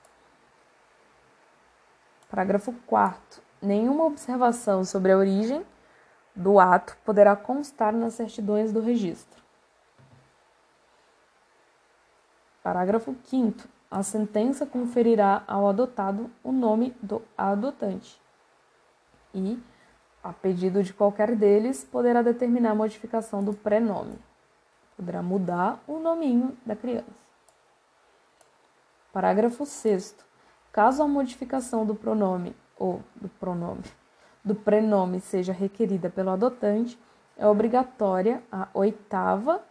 Parágrafo 2.28 2.72
4 2.86 3.44
nenhuma 3.64 4.04
observação 4.04 4.84
sobre 4.84 5.10
a 5.10 5.16
origem 5.16 5.64
do 6.36 6.60
ato 6.60 6.96
poderá 7.04 7.34
constar 7.34 7.92
nas 7.92 8.14
certidões 8.14 8.72
do 8.72 8.80
registro. 8.80 9.42
Parágrafo 12.62 13.16
5. 13.24 13.68
A 13.90 14.02
sentença 14.02 14.66
conferirá 14.66 15.42
ao 15.46 15.68
adotado 15.68 16.30
o 16.42 16.50
nome 16.50 16.96
do 17.02 17.22
adotante 17.36 18.20
e, 19.32 19.60
a 20.24 20.32
pedido 20.32 20.82
de 20.82 20.92
qualquer 20.92 21.36
deles, 21.36 21.84
poderá 21.84 22.22
determinar 22.22 22.70
a 22.70 22.74
modificação 22.74 23.44
do 23.44 23.52
prenome. 23.52 24.18
Poderá 24.96 25.22
mudar 25.22 25.78
o 25.86 25.98
nominho 25.98 26.56
da 26.64 26.74
criança. 26.74 27.22
Parágrafo 29.12 29.64
6. 29.64 30.16
Caso 30.72 31.02
a 31.02 31.06
modificação 31.06 31.86
do 31.86 31.94
pronome 31.94 32.56
ou 32.76 33.02
do 33.14 33.28
pronome 33.28 33.84
do 34.44 34.54
prenome 34.54 35.20
seja 35.20 35.52
requerida 35.52 36.10
pelo 36.10 36.30
adotante, 36.30 36.98
é 37.36 37.46
obrigatória 37.46 38.42
a 38.52 38.68
oitava 38.74 39.64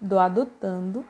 do 0.00 0.18
adotando, 0.18 1.04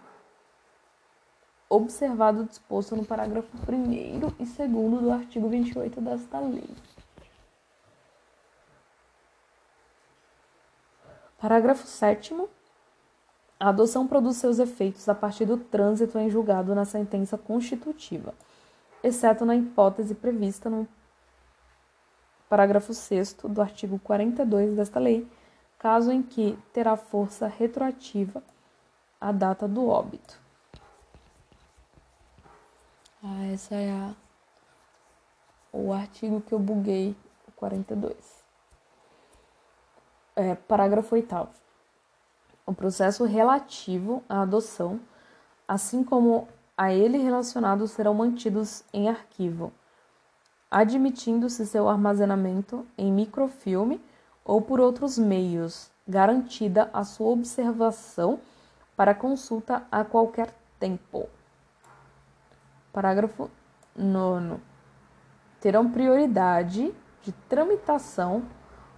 observado 1.69 2.41
o 2.41 2.47
disposto 2.47 2.97
no 2.97 3.05
parágrafo 3.05 3.49
1 3.71 3.93
e 3.93 4.19
2 4.19 5.03
do 5.03 5.13
artigo 5.13 5.49
28 5.49 6.01
desta 6.01 6.41
lei. 6.41 6.71
Parágrafo 11.47 11.87
7. 11.87 12.35
A 13.61 13.69
adoção 13.69 14.05
produz 14.05 14.37
seus 14.39 14.59
efeitos 14.59 15.09
a 15.09 15.15
partir 15.15 15.45
do 15.45 15.57
trânsito 15.57 16.19
em 16.19 16.29
julgado 16.29 16.75
na 16.75 16.85
sentença 16.85 17.39
constitutiva, 17.39 18.35
exceto 19.01 19.45
na 19.45 19.55
hipótese 19.55 20.13
prevista 20.13 20.69
no 20.69 20.89
parágrafo 22.49 22.93
6 22.93 23.35
do 23.45 23.63
artigo 23.63 23.97
42 24.01 24.75
desta 24.75 24.99
lei, 24.99 25.25
caso 25.79 26.11
em 26.11 26.21
que 26.21 26.59
terá 26.73 26.97
força 26.97 27.47
retroativa 27.47 28.43
a 29.21 29.31
data 29.31 29.69
do 29.69 29.87
óbito. 29.87 30.37
Ah, 33.23 33.47
essa 33.53 33.77
é 33.77 33.93
a, 33.93 34.13
o 35.73 35.93
artigo 35.93 36.41
que 36.41 36.53
eu 36.53 36.59
buguei, 36.59 37.15
o 37.47 37.53
42. 37.53 38.36
É, 40.37 40.55
parágrafo 40.55 41.15
8 41.15 41.49
O 42.67 42.75
processo 42.75 43.25
relativo 43.25 44.23
à 44.29 44.43
adoção, 44.43 45.01
assim 45.67 46.05
como 46.05 46.47
a 46.77 46.93
ele 46.93 47.19
relacionados, 47.19 47.91
serão 47.93 48.13
mantidos 48.13 48.85
em 48.93 49.09
arquivo 49.09 49.73
admitindo-se 50.71 51.67
seu 51.67 51.89
armazenamento 51.89 52.87
em 52.99 53.13
microfilme 53.13 53.99
ou 54.45 54.61
por 54.61 54.81
outros 54.81 55.19
meios, 55.19 55.91
garantida 56.07 56.91
a 56.93 57.05
sua 57.05 57.29
observação 57.29 58.39
para 58.97 59.15
consulta 59.15 59.85
a 59.91 60.05
qualquer 60.05 60.53
tempo. 60.79 61.29
Parágrafo 62.93 63.51
9. 63.95 64.61
Terão 65.61 65.91
prioridade 65.91 66.95
de 67.23 67.33
tramitação 67.49 68.43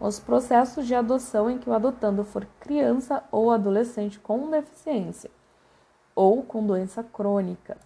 os 0.01 0.21
processos 0.21 0.87
de 0.87 0.95
adoção 0.95 1.51
em 1.51 1.59
que 1.59 1.69
o 1.69 1.73
adotando 1.73 2.25
for 2.25 2.47
criança 2.61 3.23
ou 3.31 3.51
adolescente 3.51 4.19
com 4.19 4.51
deficiência 4.51 5.31
ou 6.15 6.43
com 6.43 6.65
doença 6.65 7.03
crônica 7.03 7.77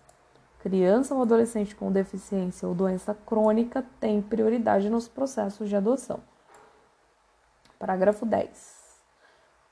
Criança 0.62 1.12
ou 1.12 1.22
adolescente 1.22 1.74
com 1.74 1.90
deficiência 1.90 2.68
ou 2.68 2.72
doença 2.72 3.12
crônica 3.26 3.84
tem 3.98 4.22
prioridade 4.22 4.88
nos 4.88 5.08
processos 5.08 5.68
de 5.68 5.74
adoção. 5.74 6.20
Parágrafo 7.80 8.24
10. 8.24 9.02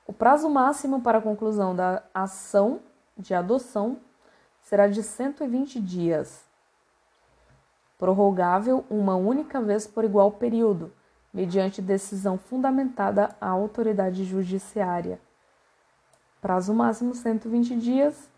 O 0.04 0.12
prazo 0.12 0.50
máximo 0.50 1.00
para 1.00 1.18
a 1.18 1.22
conclusão 1.22 1.76
da 1.76 2.02
ação 2.12 2.80
de 3.16 3.32
adoção 3.32 3.98
será 4.62 4.88
de 4.88 5.00
120 5.00 5.80
dias, 5.80 6.44
prorrogável 7.96 8.84
uma 8.90 9.14
única 9.14 9.60
vez 9.60 9.86
por 9.86 10.02
igual 10.02 10.32
período, 10.32 10.92
mediante 11.32 11.80
decisão 11.80 12.36
fundamentada 12.36 13.34
à 13.40 13.48
autoridade 13.48 14.24
judiciária. 14.24 15.20
Prazo 16.40 16.74
máximo 16.74 17.14
120 17.14 17.76
dias, 17.76 18.30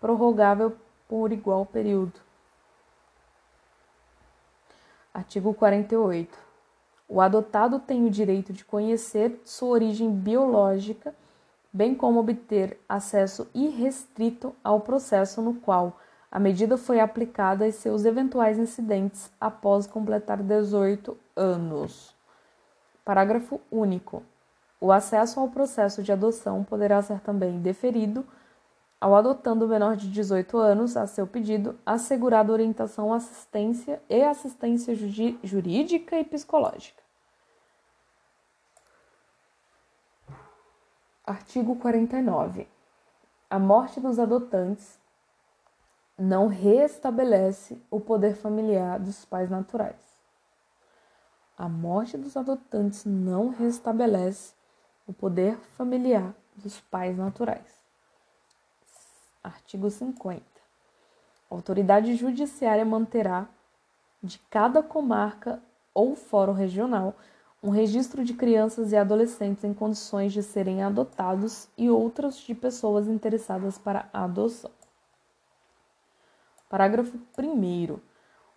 prorrogável 0.00 0.76
por 1.08 1.32
igual 1.32 1.64
período. 1.64 2.20
Artigo 5.12 5.54
48. 5.54 6.38
O 7.08 7.20
adotado 7.20 7.78
tem 7.78 8.04
o 8.04 8.10
direito 8.10 8.52
de 8.52 8.64
conhecer 8.64 9.40
sua 9.44 9.70
origem 9.70 10.10
biológica, 10.10 11.14
bem 11.72 11.94
como 11.94 12.20
obter 12.20 12.78
acesso 12.88 13.48
irrestrito 13.54 14.54
ao 14.62 14.80
processo 14.80 15.40
no 15.40 15.54
qual 15.54 15.98
a 16.30 16.38
medida 16.38 16.76
foi 16.76 17.00
aplicada 17.00 17.66
e 17.66 17.72
seus 17.72 18.04
eventuais 18.04 18.58
incidentes 18.58 19.30
após 19.40 19.86
completar 19.86 20.42
18 20.42 21.16
anos. 21.34 22.15
Parágrafo 23.06 23.60
único. 23.70 24.24
O 24.80 24.90
acesso 24.90 25.38
ao 25.38 25.48
processo 25.48 26.02
de 26.02 26.10
adoção 26.10 26.64
poderá 26.64 27.00
ser 27.00 27.20
também 27.20 27.60
deferido 27.60 28.26
ao 29.00 29.14
adotando 29.14 29.64
o 29.64 29.68
menor 29.68 29.94
de 29.94 30.10
18 30.10 30.58
anos, 30.58 30.96
a 30.96 31.06
seu 31.06 31.24
pedido, 31.24 31.78
assegurada 31.86 32.52
orientação, 32.52 33.12
assistência 33.12 34.02
e 34.08 34.24
assistência 34.24 34.92
jurídica 35.44 36.18
e 36.18 36.24
psicológica. 36.24 37.00
Artigo 41.24 41.76
49. 41.76 42.66
A 43.48 43.58
morte 43.60 44.00
dos 44.00 44.18
adotantes 44.18 44.98
não 46.18 46.48
restabelece 46.48 47.80
o 47.88 48.00
poder 48.00 48.34
familiar 48.34 48.98
dos 48.98 49.24
pais 49.24 49.48
naturais. 49.48 50.05
A 51.56 51.68
morte 51.68 52.18
dos 52.18 52.36
adotantes 52.36 53.04
não 53.04 53.48
restabelece 53.48 54.54
o 55.06 55.12
poder 55.12 55.56
familiar 55.76 56.34
dos 56.54 56.80
pais 56.80 57.16
naturais. 57.16 57.84
Artigo 59.42 59.90
50. 59.90 60.42
A 61.50 61.54
autoridade 61.54 62.14
judiciária 62.14 62.84
manterá 62.84 63.48
de 64.22 64.38
cada 64.50 64.82
comarca 64.82 65.62
ou 65.94 66.14
fórum 66.14 66.52
regional 66.52 67.14
um 67.62 67.70
registro 67.70 68.22
de 68.22 68.34
crianças 68.34 68.92
e 68.92 68.96
adolescentes 68.96 69.64
em 69.64 69.72
condições 69.72 70.32
de 70.32 70.42
serem 70.42 70.82
adotados 70.82 71.68
e 71.76 71.88
outras 71.88 72.36
de 72.36 72.54
pessoas 72.54 73.08
interessadas 73.08 73.78
para 73.78 74.08
a 74.12 74.24
adoção. 74.24 74.70
Parágrafo 76.68 77.18
1. 77.38 77.98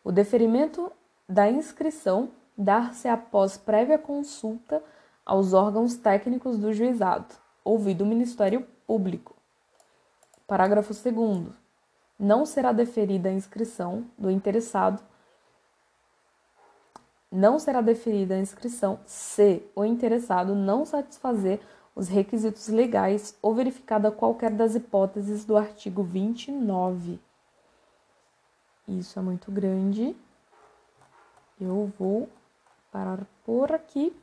O 0.04 0.12
deferimento 0.12 0.92
da 1.28 1.50
inscrição 1.50 2.32
dar-se 2.60 3.08
após 3.08 3.56
prévia 3.58 3.98
consulta 3.98 4.84
aos 5.26 5.54
órgãos 5.54 5.96
técnicos 5.96 6.58
do 6.58 6.74
juizado, 6.74 7.34
ouvido 7.64 8.04
o 8.04 8.06
Ministério 8.06 8.68
Público. 8.86 9.34
Parágrafo 10.46 10.94
2. 10.94 11.48
Não 12.20 12.46
será 12.46 12.74
deferida 12.74 13.30
a 13.30 13.32
inscrição 13.32 14.06
do 14.18 14.30
interessado. 14.30 15.02
Não 17.32 17.58
será 17.60 17.80
deferida 17.80 18.36
a 18.36 18.40
inscrição 18.40 19.00
se 19.06 19.64
o 19.74 19.86
interessado 19.86 20.54
não 20.54 20.86
satisfazer 20.86 21.62
os 21.96 22.10
requisitos 22.10 22.68
legais 22.68 23.38
ou 23.42 23.56
verificada 23.56 24.12
qualquer 24.12 24.52
das 24.52 24.76
hipóteses 24.76 25.46
do 25.46 25.56
artigo 25.56 26.04
29. 26.04 27.22
Isso 28.86 29.18
é 29.18 29.22
muito 29.22 29.50
grande. 29.50 30.14
Eu 31.62 31.92
vou 31.98 32.28
parar 32.92 33.26
por 33.46 33.72
aqui. 33.72 34.16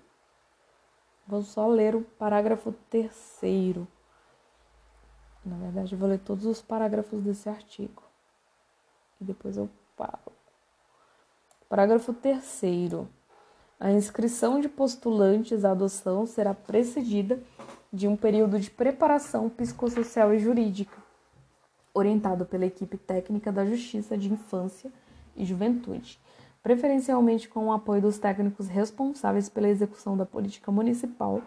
Vou 1.27 1.43
só 1.43 1.67
ler 1.67 1.95
o 1.95 2.03
parágrafo 2.03 2.73
terceiro. 2.89 3.87
Na 5.45 5.57
verdade, 5.57 5.97
vou 5.97 6.09
ler 6.09 6.19
todos 6.21 6.45
os 6.47 6.63
parágrafos 6.63 7.23
desse 7.23 7.49
artigo. 7.49 8.03
E 9.21 9.25
depois 9.25 9.57
eu 9.57 9.69
falo. 9.97 10.33
Parágrafo 11.69 12.13
3. 12.13 12.63
A 13.79 13.91
inscrição 13.91 14.61
de 14.61 14.69
postulantes 14.69 15.65
à 15.65 15.73
adoção 15.73 16.27
será 16.27 16.55
precedida 16.55 17.43
de 17.93 18.09
um 18.09 18.17
período 18.17 18.59
de 18.59 18.71
preparação 18.71 19.49
psicossocial 19.49 20.33
e 20.35 20.39
jurídica, 20.39 20.97
orientado 21.93 22.45
pela 22.47 22.67
equipe 22.67 22.97
técnica 22.97 23.53
da 23.53 23.65
Justiça 23.65 24.17
de 24.17 24.33
Infância 24.33 24.93
e 25.35 25.45
Juventude, 25.45 26.19
preferencialmente 26.67 27.49
com 27.49 27.67
o 27.67 27.73
apoio 27.73 28.03
dos 28.03 28.19
técnicos 28.19 28.67
responsáveis 28.67 29.49
pela 29.49 29.69
execução 29.69 30.17
da 30.17 30.27
política 30.27 30.73
municipal 30.73 31.41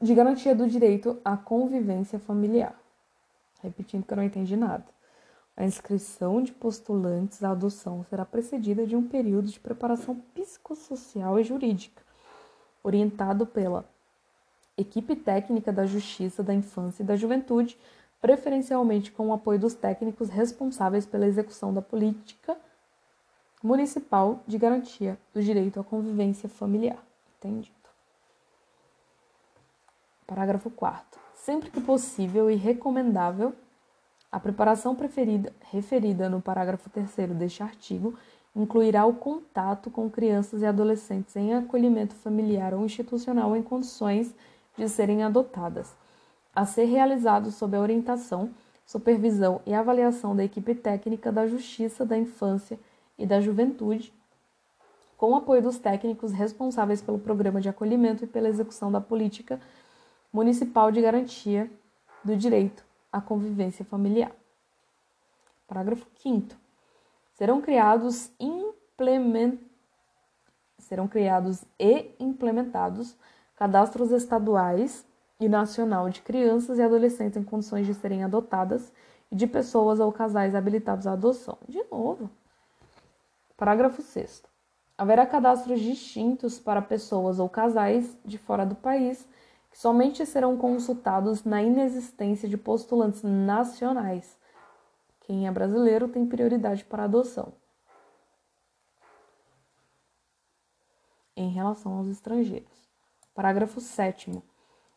de 0.00 0.14
garantia 0.14 0.54
do 0.54 0.68
direito 0.68 1.20
à 1.24 1.36
convivência 1.36 2.20
familiar. 2.20 2.80
Repetindo 3.60 4.04
que 4.04 4.12
eu 4.12 4.16
não 4.16 4.22
entendi 4.22 4.56
nada. 4.56 4.84
A 5.56 5.64
inscrição 5.64 6.40
de 6.40 6.52
postulantes 6.52 7.42
à 7.42 7.50
adoção 7.50 8.04
será 8.08 8.24
precedida 8.24 8.86
de 8.86 8.94
um 8.94 9.02
período 9.02 9.48
de 9.48 9.58
preparação 9.58 10.22
psicossocial 10.32 11.40
e 11.40 11.42
jurídica, 11.42 12.00
orientado 12.80 13.44
pela 13.44 13.84
equipe 14.78 15.16
técnica 15.16 15.72
da 15.72 15.84
Justiça 15.84 16.44
da 16.44 16.54
Infância 16.54 17.02
e 17.02 17.06
da 17.06 17.16
Juventude, 17.16 17.76
preferencialmente 18.20 19.10
com 19.10 19.30
o 19.30 19.32
apoio 19.32 19.58
dos 19.58 19.74
técnicos 19.74 20.28
responsáveis 20.28 21.04
pela 21.04 21.26
execução 21.26 21.74
da 21.74 21.82
política 21.82 22.56
municipal 23.64 24.40
de 24.46 24.58
garantia 24.58 25.18
do 25.32 25.42
direito 25.42 25.80
à 25.80 25.84
convivência 25.84 26.50
familiar. 26.50 27.02
Entendi. 27.38 27.72
Parágrafo 30.26 30.68
4. 30.68 31.18
Sempre 31.34 31.70
que 31.70 31.80
possível 31.80 32.50
e 32.50 32.56
recomendável, 32.56 33.54
a 34.30 34.38
preparação 34.38 34.94
preferida, 34.94 35.50
referida 35.70 36.28
no 36.28 36.42
parágrafo 36.42 36.90
3 36.90 37.30
deste 37.30 37.62
artigo 37.62 38.14
incluirá 38.54 39.06
o 39.06 39.14
contato 39.14 39.90
com 39.90 40.10
crianças 40.10 40.60
e 40.60 40.66
adolescentes 40.66 41.34
em 41.34 41.54
acolhimento 41.54 42.14
familiar 42.14 42.74
ou 42.74 42.84
institucional 42.84 43.56
em 43.56 43.62
condições 43.62 44.34
de 44.76 44.88
serem 44.88 45.22
adotadas, 45.22 45.94
a 46.54 46.66
ser 46.66 46.84
realizado 46.84 47.50
sob 47.50 47.76
a 47.76 47.80
orientação, 47.80 48.50
supervisão 48.84 49.60
e 49.66 49.72
avaliação 49.72 50.36
da 50.36 50.44
equipe 50.44 50.74
técnica 50.74 51.32
da 51.32 51.46
Justiça 51.46 52.04
da 52.04 52.16
Infância 52.16 52.78
e 53.18 53.26
da 53.26 53.40
Juventude, 53.40 54.12
com 55.16 55.32
o 55.32 55.36
apoio 55.36 55.62
dos 55.62 55.78
técnicos 55.78 56.32
responsáveis 56.32 57.00
pelo 57.00 57.18
programa 57.18 57.60
de 57.60 57.68
acolhimento 57.68 58.24
e 58.24 58.26
pela 58.26 58.48
execução 58.48 58.90
da 58.90 59.00
política 59.00 59.60
municipal 60.32 60.90
de 60.90 61.00
garantia 61.00 61.70
do 62.24 62.36
direito 62.36 62.84
à 63.12 63.20
convivência 63.20 63.84
familiar. 63.84 64.32
Parágrafo 65.66 66.06
5 66.16 66.56
Serão 67.34 67.60
criados 67.60 68.30
implement... 68.38 69.58
serão 70.78 71.08
criados 71.08 71.64
e 71.78 72.10
implementados 72.20 73.16
cadastros 73.56 74.10
estaduais 74.10 75.06
e 75.40 75.48
nacional 75.48 76.08
de 76.08 76.22
crianças 76.22 76.78
e 76.78 76.82
adolescentes 76.82 77.36
em 77.36 77.44
condições 77.44 77.86
de 77.86 77.94
serem 77.94 78.22
adotadas 78.22 78.92
e 79.30 79.36
de 79.36 79.46
pessoas 79.46 80.00
ou 80.00 80.12
casais 80.12 80.54
habilitados 80.54 81.06
à 81.06 81.12
adoção. 81.12 81.58
De 81.68 81.82
novo. 81.90 82.30
Parágrafo 83.56 84.02
6 84.02 84.42
Haverá 84.98 85.26
cadastros 85.26 85.80
distintos 85.80 86.58
para 86.58 86.82
pessoas 86.82 87.38
ou 87.38 87.48
casais 87.48 88.16
de 88.24 88.38
fora 88.38 88.64
do 88.64 88.74
país 88.74 89.28
que 89.70 89.78
somente 89.78 90.24
serão 90.24 90.56
consultados 90.56 91.42
na 91.44 91.60
inexistência 91.62 92.48
de 92.48 92.56
postulantes 92.56 93.22
nacionais. 93.24 94.38
Quem 95.20 95.48
é 95.48 95.50
brasileiro 95.50 96.06
tem 96.06 96.26
prioridade 96.26 96.84
para 96.84 97.04
adoção. 97.04 97.52
Em 101.36 101.50
relação 101.50 101.94
aos 101.94 102.06
estrangeiros. 102.06 102.88
Parágrafo 103.34 103.80
7. 103.80 104.40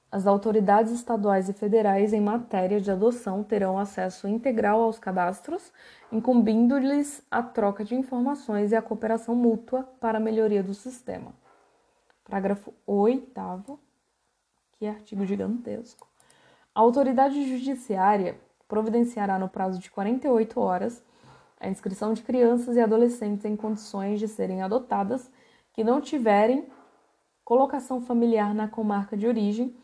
As 0.09 0.25
autoridades 0.25 0.91
estaduais 0.91 1.49
e 1.49 1.53
federais 1.53 2.13
em 2.13 2.21
matéria 2.21 2.79
de 2.79 2.89
adoção 2.89 3.43
terão 3.43 3.77
acesso 3.77 4.25
integral 4.27 4.81
aos 4.81 4.97
cadastros, 4.97 5.73
incumbindo-lhes 6.11 7.21
a 7.29 7.43
troca 7.43 7.83
de 7.83 7.93
informações 7.93 8.71
e 8.71 8.75
a 8.75 8.81
cooperação 8.81 9.35
mútua 9.35 9.83
para 9.99 10.17
a 10.17 10.21
melhoria 10.21 10.63
do 10.63 10.73
sistema. 10.73 11.33
Parágrafo 12.23 12.73
8 12.85 13.79
que 14.79 14.85
é 14.85 14.89
artigo 14.89 15.25
gigantesco. 15.25 16.07
A 16.73 16.79
autoridade 16.79 17.43
judiciária 17.45 18.39
providenciará 18.67 19.37
no 19.37 19.49
prazo 19.49 19.79
de 19.79 19.89
48 19.91 20.59
horas 20.59 21.03
a 21.59 21.67
inscrição 21.67 22.13
de 22.13 22.21
crianças 22.21 22.77
e 22.77 22.79
adolescentes 22.79 23.43
em 23.43 23.55
condições 23.55 24.19
de 24.19 24.27
serem 24.27 24.61
adotadas 24.61 25.29
que 25.73 25.83
não 25.83 25.99
tiverem 25.99 26.67
colocação 27.43 27.99
familiar 27.99 28.53
na 28.53 28.67
comarca 28.67 29.17
de 29.17 29.27
origem 29.27 29.75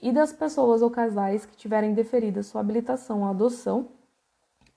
e 0.00 0.12
das 0.12 0.32
pessoas 0.32 0.82
ou 0.82 0.90
casais 0.90 1.46
que 1.46 1.56
tiverem 1.56 1.94
deferida 1.94 2.42
sua 2.42 2.60
habilitação 2.60 3.24
à 3.24 3.30
adoção 3.30 3.88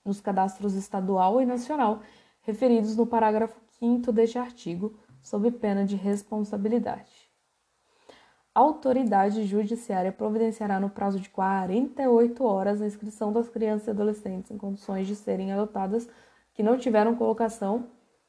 nos 0.04 0.20
cadastros 0.20 0.74
estadual 0.74 1.40
e 1.40 1.46
nacional 1.46 2.00
referidos 2.42 2.96
no 2.96 3.06
parágrafo 3.06 3.60
5 3.78 4.10
deste 4.12 4.38
artigo, 4.38 4.98
sob 5.22 5.50
pena 5.50 5.84
de 5.84 5.96
responsabilidade. 5.96 7.30
A 8.54 8.60
autoridade 8.60 9.44
judiciária 9.46 10.10
providenciará 10.10 10.80
no 10.80 10.90
prazo 10.90 11.20
de 11.20 11.28
48 11.30 12.44
horas 12.44 12.82
a 12.82 12.86
inscrição 12.86 13.32
das 13.32 13.48
crianças 13.48 13.88
e 13.88 13.90
adolescentes 13.90 14.50
em 14.50 14.58
condições 14.58 15.06
de 15.06 15.14
serem 15.14 15.52
adotadas 15.52 16.08
que 16.52 16.62
não 16.62 16.76
tiveram 16.76 17.14
colocação 17.14 17.86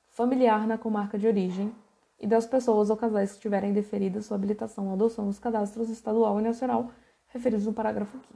familiar 0.09 0.67
na 0.67 0.77
comarca 0.77 1.17
de 1.17 1.25
origem 1.25 1.73
e 2.21 2.27
das 2.27 2.45
pessoas 2.45 2.91
ou 2.91 2.95
casais 2.95 3.33
que 3.33 3.41
tiverem 3.41 3.73
deferida 3.73 4.21
sua 4.21 4.37
habilitação 4.37 4.87
ou 4.87 4.93
adoção 4.93 5.25
nos 5.25 5.39
cadastros 5.39 5.89
estadual 5.89 6.39
e 6.39 6.43
nacional 6.43 6.91
referidos 7.27 7.65
no 7.65 7.73
parágrafo 7.73 8.15
5 8.15 8.31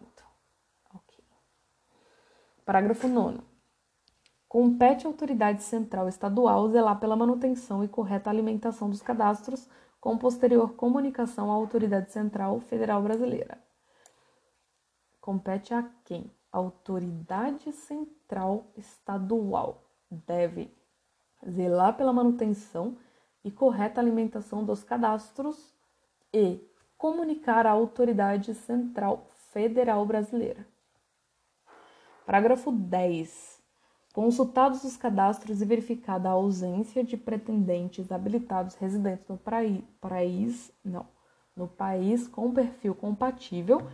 okay. 0.96 1.24
Parágrafo 2.66 3.08
9 3.08 3.40
Compete 4.50 5.06
à 5.06 5.10
autoridade 5.10 5.62
central 5.62 6.10
estadual 6.10 6.68
zelar 6.70 7.00
pela 7.00 7.16
manutenção 7.16 7.84
e 7.84 7.88
correta 7.88 8.30
alimentação 8.30 8.90
dos 8.90 9.04
cadastros 9.04 9.70
com 10.02 10.18
posterior 10.18 10.74
comunicação 10.74 11.52
à 11.52 11.54
autoridade 11.54 12.12
central 12.12 12.60
federal 12.62 13.02
brasileira. 13.04 13.60
Compete 15.20 15.74
a 15.74 15.84
quem? 16.06 16.32
Autoridade 16.52 17.72
central 17.74 18.66
estadual 18.78 19.84
deve 20.10 20.74
zelar 21.50 21.98
pela 21.98 22.14
manutenção 22.14 22.96
e 23.46 23.52
correta 23.52 24.02
alimentação 24.02 24.66
dos 24.66 24.84
cadastros 24.84 25.72
e 26.34 26.60
comunicar 26.98 27.68
à 27.68 27.72
autoridade 27.72 28.56
central 28.56 29.28
federal 29.54 30.04
brasileira. 30.04 30.68
Parágrafo 32.26 32.72
10. 32.72 33.64
Consultados 34.12 34.84
os 34.84 34.98
cadastros 34.98 35.62
e 35.62 35.66
verificada 35.66 36.28
a 36.28 36.32
ausência 36.32 37.04
de 37.04 37.16
pretendentes 37.16 38.12
habilitados 38.12 38.74
residentes 38.76 39.28
no 39.28 39.38
país, 39.38 40.72
não, 40.84 41.06
no 41.56 41.68
país 41.68 42.28
com 42.28 42.52
perfil 42.52 42.96
compatível 42.96 43.88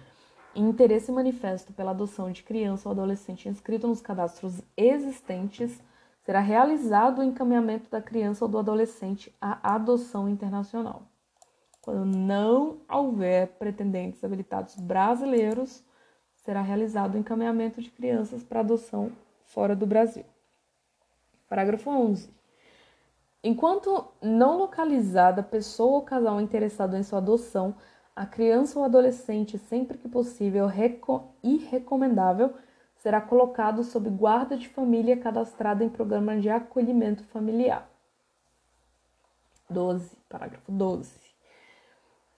e 0.56 0.62
interesse 0.62 1.12
manifesto 1.12 1.74
pela 1.74 1.92
adoção 1.92 2.32
de 2.32 2.42
criança 2.42 2.88
ou 2.88 2.94
adolescente 2.94 3.50
inscrito 3.50 3.86
nos 3.86 4.00
cadastros 4.00 4.62
existentes, 4.78 5.82
será 6.22 6.40
realizado 6.40 7.20
o 7.20 7.24
encaminhamento 7.24 7.90
da 7.90 8.02
criança 8.02 8.46
ou 8.46 8.52
do 8.52 8.58
adolescente 8.58 9.34
à 9.42 9.76
adoção 9.76 10.30
internacional. 10.30 11.04
Quando 11.82 12.06
não 12.06 12.78
houver 12.90 13.48
pretendentes 13.58 14.24
habilitados 14.24 14.76
brasileiros, 14.76 15.84
será 16.36 16.62
realizado 16.62 17.16
o 17.16 17.18
encaminhamento 17.18 17.82
de 17.82 17.90
crianças 17.90 18.44
para 18.44 18.60
adoção 18.60 19.12
fora 19.46 19.76
do 19.76 19.88
Brasil. 19.88 20.26
Parágrafo 21.50 21.90
11. 21.90 22.30
Enquanto 23.44 24.08
não 24.22 24.60
localizada 24.60 25.42
pessoa 25.42 25.94
ou 25.94 26.02
casal 26.04 26.40
interessado 26.40 26.96
em 26.96 27.02
sua 27.02 27.18
adoção, 27.18 27.76
a 28.16 28.26
criança 28.26 28.78
ou 28.78 28.86
adolescente, 28.86 29.58
sempre 29.58 29.98
que 29.98 30.08
possível 30.08 30.70
e 31.44 31.58
recomendável, 31.58 32.54
será 33.02 33.20
colocado 33.20 33.84
sob 33.84 34.12
guarda 34.12 34.56
de 34.56 34.70
família 34.70 35.18
cadastrada 35.18 35.84
em 35.84 35.90
programa 35.90 36.40
de 36.40 36.50
acolhimento 36.50 37.24
familiar. 37.26 37.90
12. 39.68 40.16
Parágrafo 40.30 40.72
12. 40.72 41.12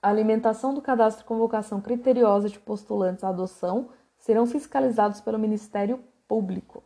A 0.01 0.07
alimentação 0.07 0.73
do 0.73 0.81
cadastro 0.81 1.25
com 1.25 1.37
vocação 1.37 1.81
criteriosa 1.81 2.47
de 2.47 2.59
postulantes 2.59 3.25
à 3.25 3.29
adoção 3.29 3.89
serão 4.17 4.45
fiscalizados 4.45 5.19
pelo 5.19 5.37
Ministério 5.37 6.01
Público. 6.29 6.81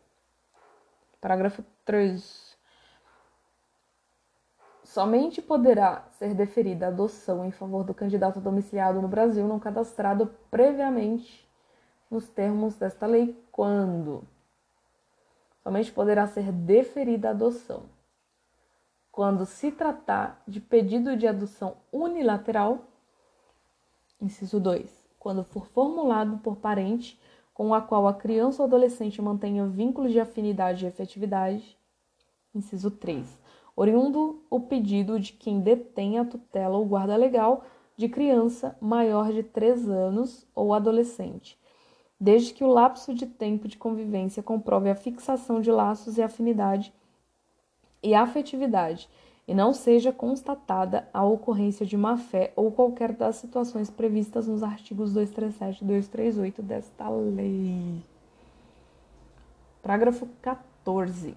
Parágrafo 1.22 1.64
3. 1.86 2.58
Somente 4.84 5.40
poderá 5.40 6.08
ser 6.18 6.34
deferida 6.34 6.88
a 6.88 6.90
adoção 6.90 7.46
em 7.46 7.52
favor 7.52 7.84
do 7.84 7.94
candidato 7.94 8.40
domiciliado 8.40 9.00
no 9.00 9.08
Brasil 9.08 9.48
não 9.48 9.60
cadastrado 9.60 10.34
previamente 10.50 11.47
nos 12.10 12.30
termos 12.30 12.76
desta 12.76 13.06
lei 13.06 13.38
quando? 13.52 14.24
Somente 15.64 15.92
poderá 15.92 16.26
ser 16.28 16.52
deferida 16.52 17.30
a 17.30 17.32
adoção. 17.32 17.84
Quando 19.12 19.46
se 19.46 19.72
tratar 19.72 20.42
de 20.48 20.62
pedido 20.62 21.18
de 21.18 21.28
adoção 21.28 21.76
unilateral, 21.92 22.86
inciso 24.22 24.60
2, 24.60 24.90
quando 25.20 25.44
for 25.44 25.66
formulado 25.68 26.38
por 26.38 26.58
parente 26.58 27.20
com 27.54 27.74
a 27.74 27.82
qual 27.82 28.08
a 28.08 28.14
criança 28.14 28.62
ou 28.62 28.68
adolescente 28.68 29.22
mantenha 29.22 29.66
vínculos 29.66 30.12
de 30.12 30.20
afinidade 30.20 30.86
e 30.86 30.88
efetividade, 30.88 31.78
inciso 32.54 32.92
3, 32.92 33.28
oriundo 33.76 34.44
o 34.50 34.60
pedido 34.60 35.20
de 35.20 35.34
quem 35.34 35.60
detém 35.60 36.20
a 36.20 36.26
tutela 36.26 36.78
ou 36.78 36.86
guarda 36.86 37.16
legal 37.16 37.66
de 37.98 38.08
criança 38.08 38.78
maior 38.80 39.34
de 39.34 39.42
3 39.42 39.90
anos 39.90 40.48
ou 40.54 40.74
adolescente, 40.74 41.60
desde 42.20 42.54
que 42.54 42.64
o 42.64 42.68
lapso 42.68 43.14
de 43.14 43.26
tempo 43.26 43.68
de 43.68 43.78
convivência 43.78 44.42
comprove 44.42 44.90
a 44.90 44.96
fixação 44.96 45.62
de 45.62 45.72
laços 45.72 46.18
e 46.18 46.22
afinidade 46.22 46.94
e 48.02 48.14
afetividade, 48.14 49.10
e 49.48 49.54
não 49.54 49.74
seja 49.74 50.12
constatada 50.12 51.08
a 51.14 51.24
ocorrência 51.24 51.86
de 51.86 51.96
má-fé 51.96 52.52
ou 52.56 52.72
qualquer 52.72 53.14
das 53.14 53.38
situações 53.38 53.90
previstas 53.90 54.48
nos 54.48 54.62
artigos 54.62 55.14
237 55.14 55.84
e 55.84 55.88
238 55.88 56.62
desta 56.62 57.10
lei. 57.10 58.04
Parágrafo 59.82 60.28
14. 60.42 61.34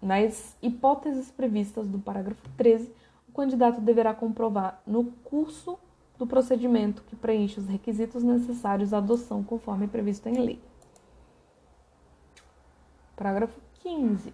Nas 0.00 0.56
hipóteses 0.60 1.30
previstas 1.30 1.86
do 1.86 2.00
parágrafo 2.00 2.42
13, 2.56 2.92
o 3.28 3.32
candidato 3.32 3.80
deverá 3.80 4.12
comprovar 4.12 4.82
no 4.84 5.04
curso 5.22 5.78
do 6.22 6.26
procedimento 6.26 7.02
que 7.02 7.16
preenche 7.16 7.58
os 7.58 7.66
requisitos 7.66 8.22
necessários 8.22 8.94
à 8.94 8.98
adoção 8.98 9.42
conforme 9.42 9.88
previsto 9.88 10.28
em 10.28 10.34
lei. 10.34 10.62
Parágrafo 13.16 13.60
15. 13.80 14.32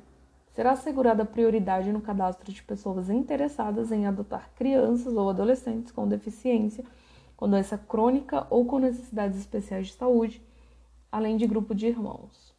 Será 0.52 0.72
assegurada 0.72 1.24
prioridade 1.24 1.90
no 1.90 2.02
cadastro 2.02 2.52
de 2.52 2.62
pessoas 2.62 3.08
interessadas 3.08 3.90
em 3.90 4.04
adotar 4.06 4.50
crianças 4.54 5.16
ou 5.16 5.30
adolescentes 5.30 5.90
com 5.90 6.06
deficiência, 6.06 6.84
com 7.34 7.48
doença 7.48 7.78
crônica 7.78 8.46
ou 8.50 8.66
com 8.66 8.78
necessidades 8.78 9.38
especiais 9.38 9.86
de 9.86 9.94
saúde, 9.94 10.42
além 11.10 11.38
de 11.38 11.46
grupo 11.46 11.74
de 11.74 11.86
irmãos. 11.86 12.54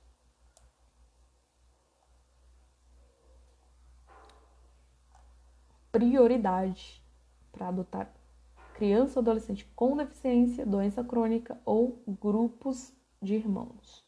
Prioridade 5.91 6.99
para 7.51 7.67
adotar 7.67 8.18
criança 8.80 9.19
ou 9.19 9.21
adolescente 9.21 9.67
com 9.75 9.97
deficiência, 9.97 10.65
doença 10.65 11.03
crônica 11.03 11.59
ou 11.65 12.01
grupos 12.21 12.93
de 13.21 13.36
irmãos. 13.36 14.05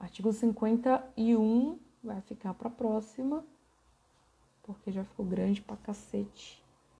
Artigo 0.00 0.32
51 0.32 1.78
vai 2.02 2.20
ficar 2.22 2.54
para 2.54 2.66
a 2.66 2.72
próxima, 2.72 3.44
porque 4.64 4.90
já 4.90 5.04
ficou 5.04 5.24
grande 5.24 5.62
pra 5.62 5.76
cacete. 5.76 6.60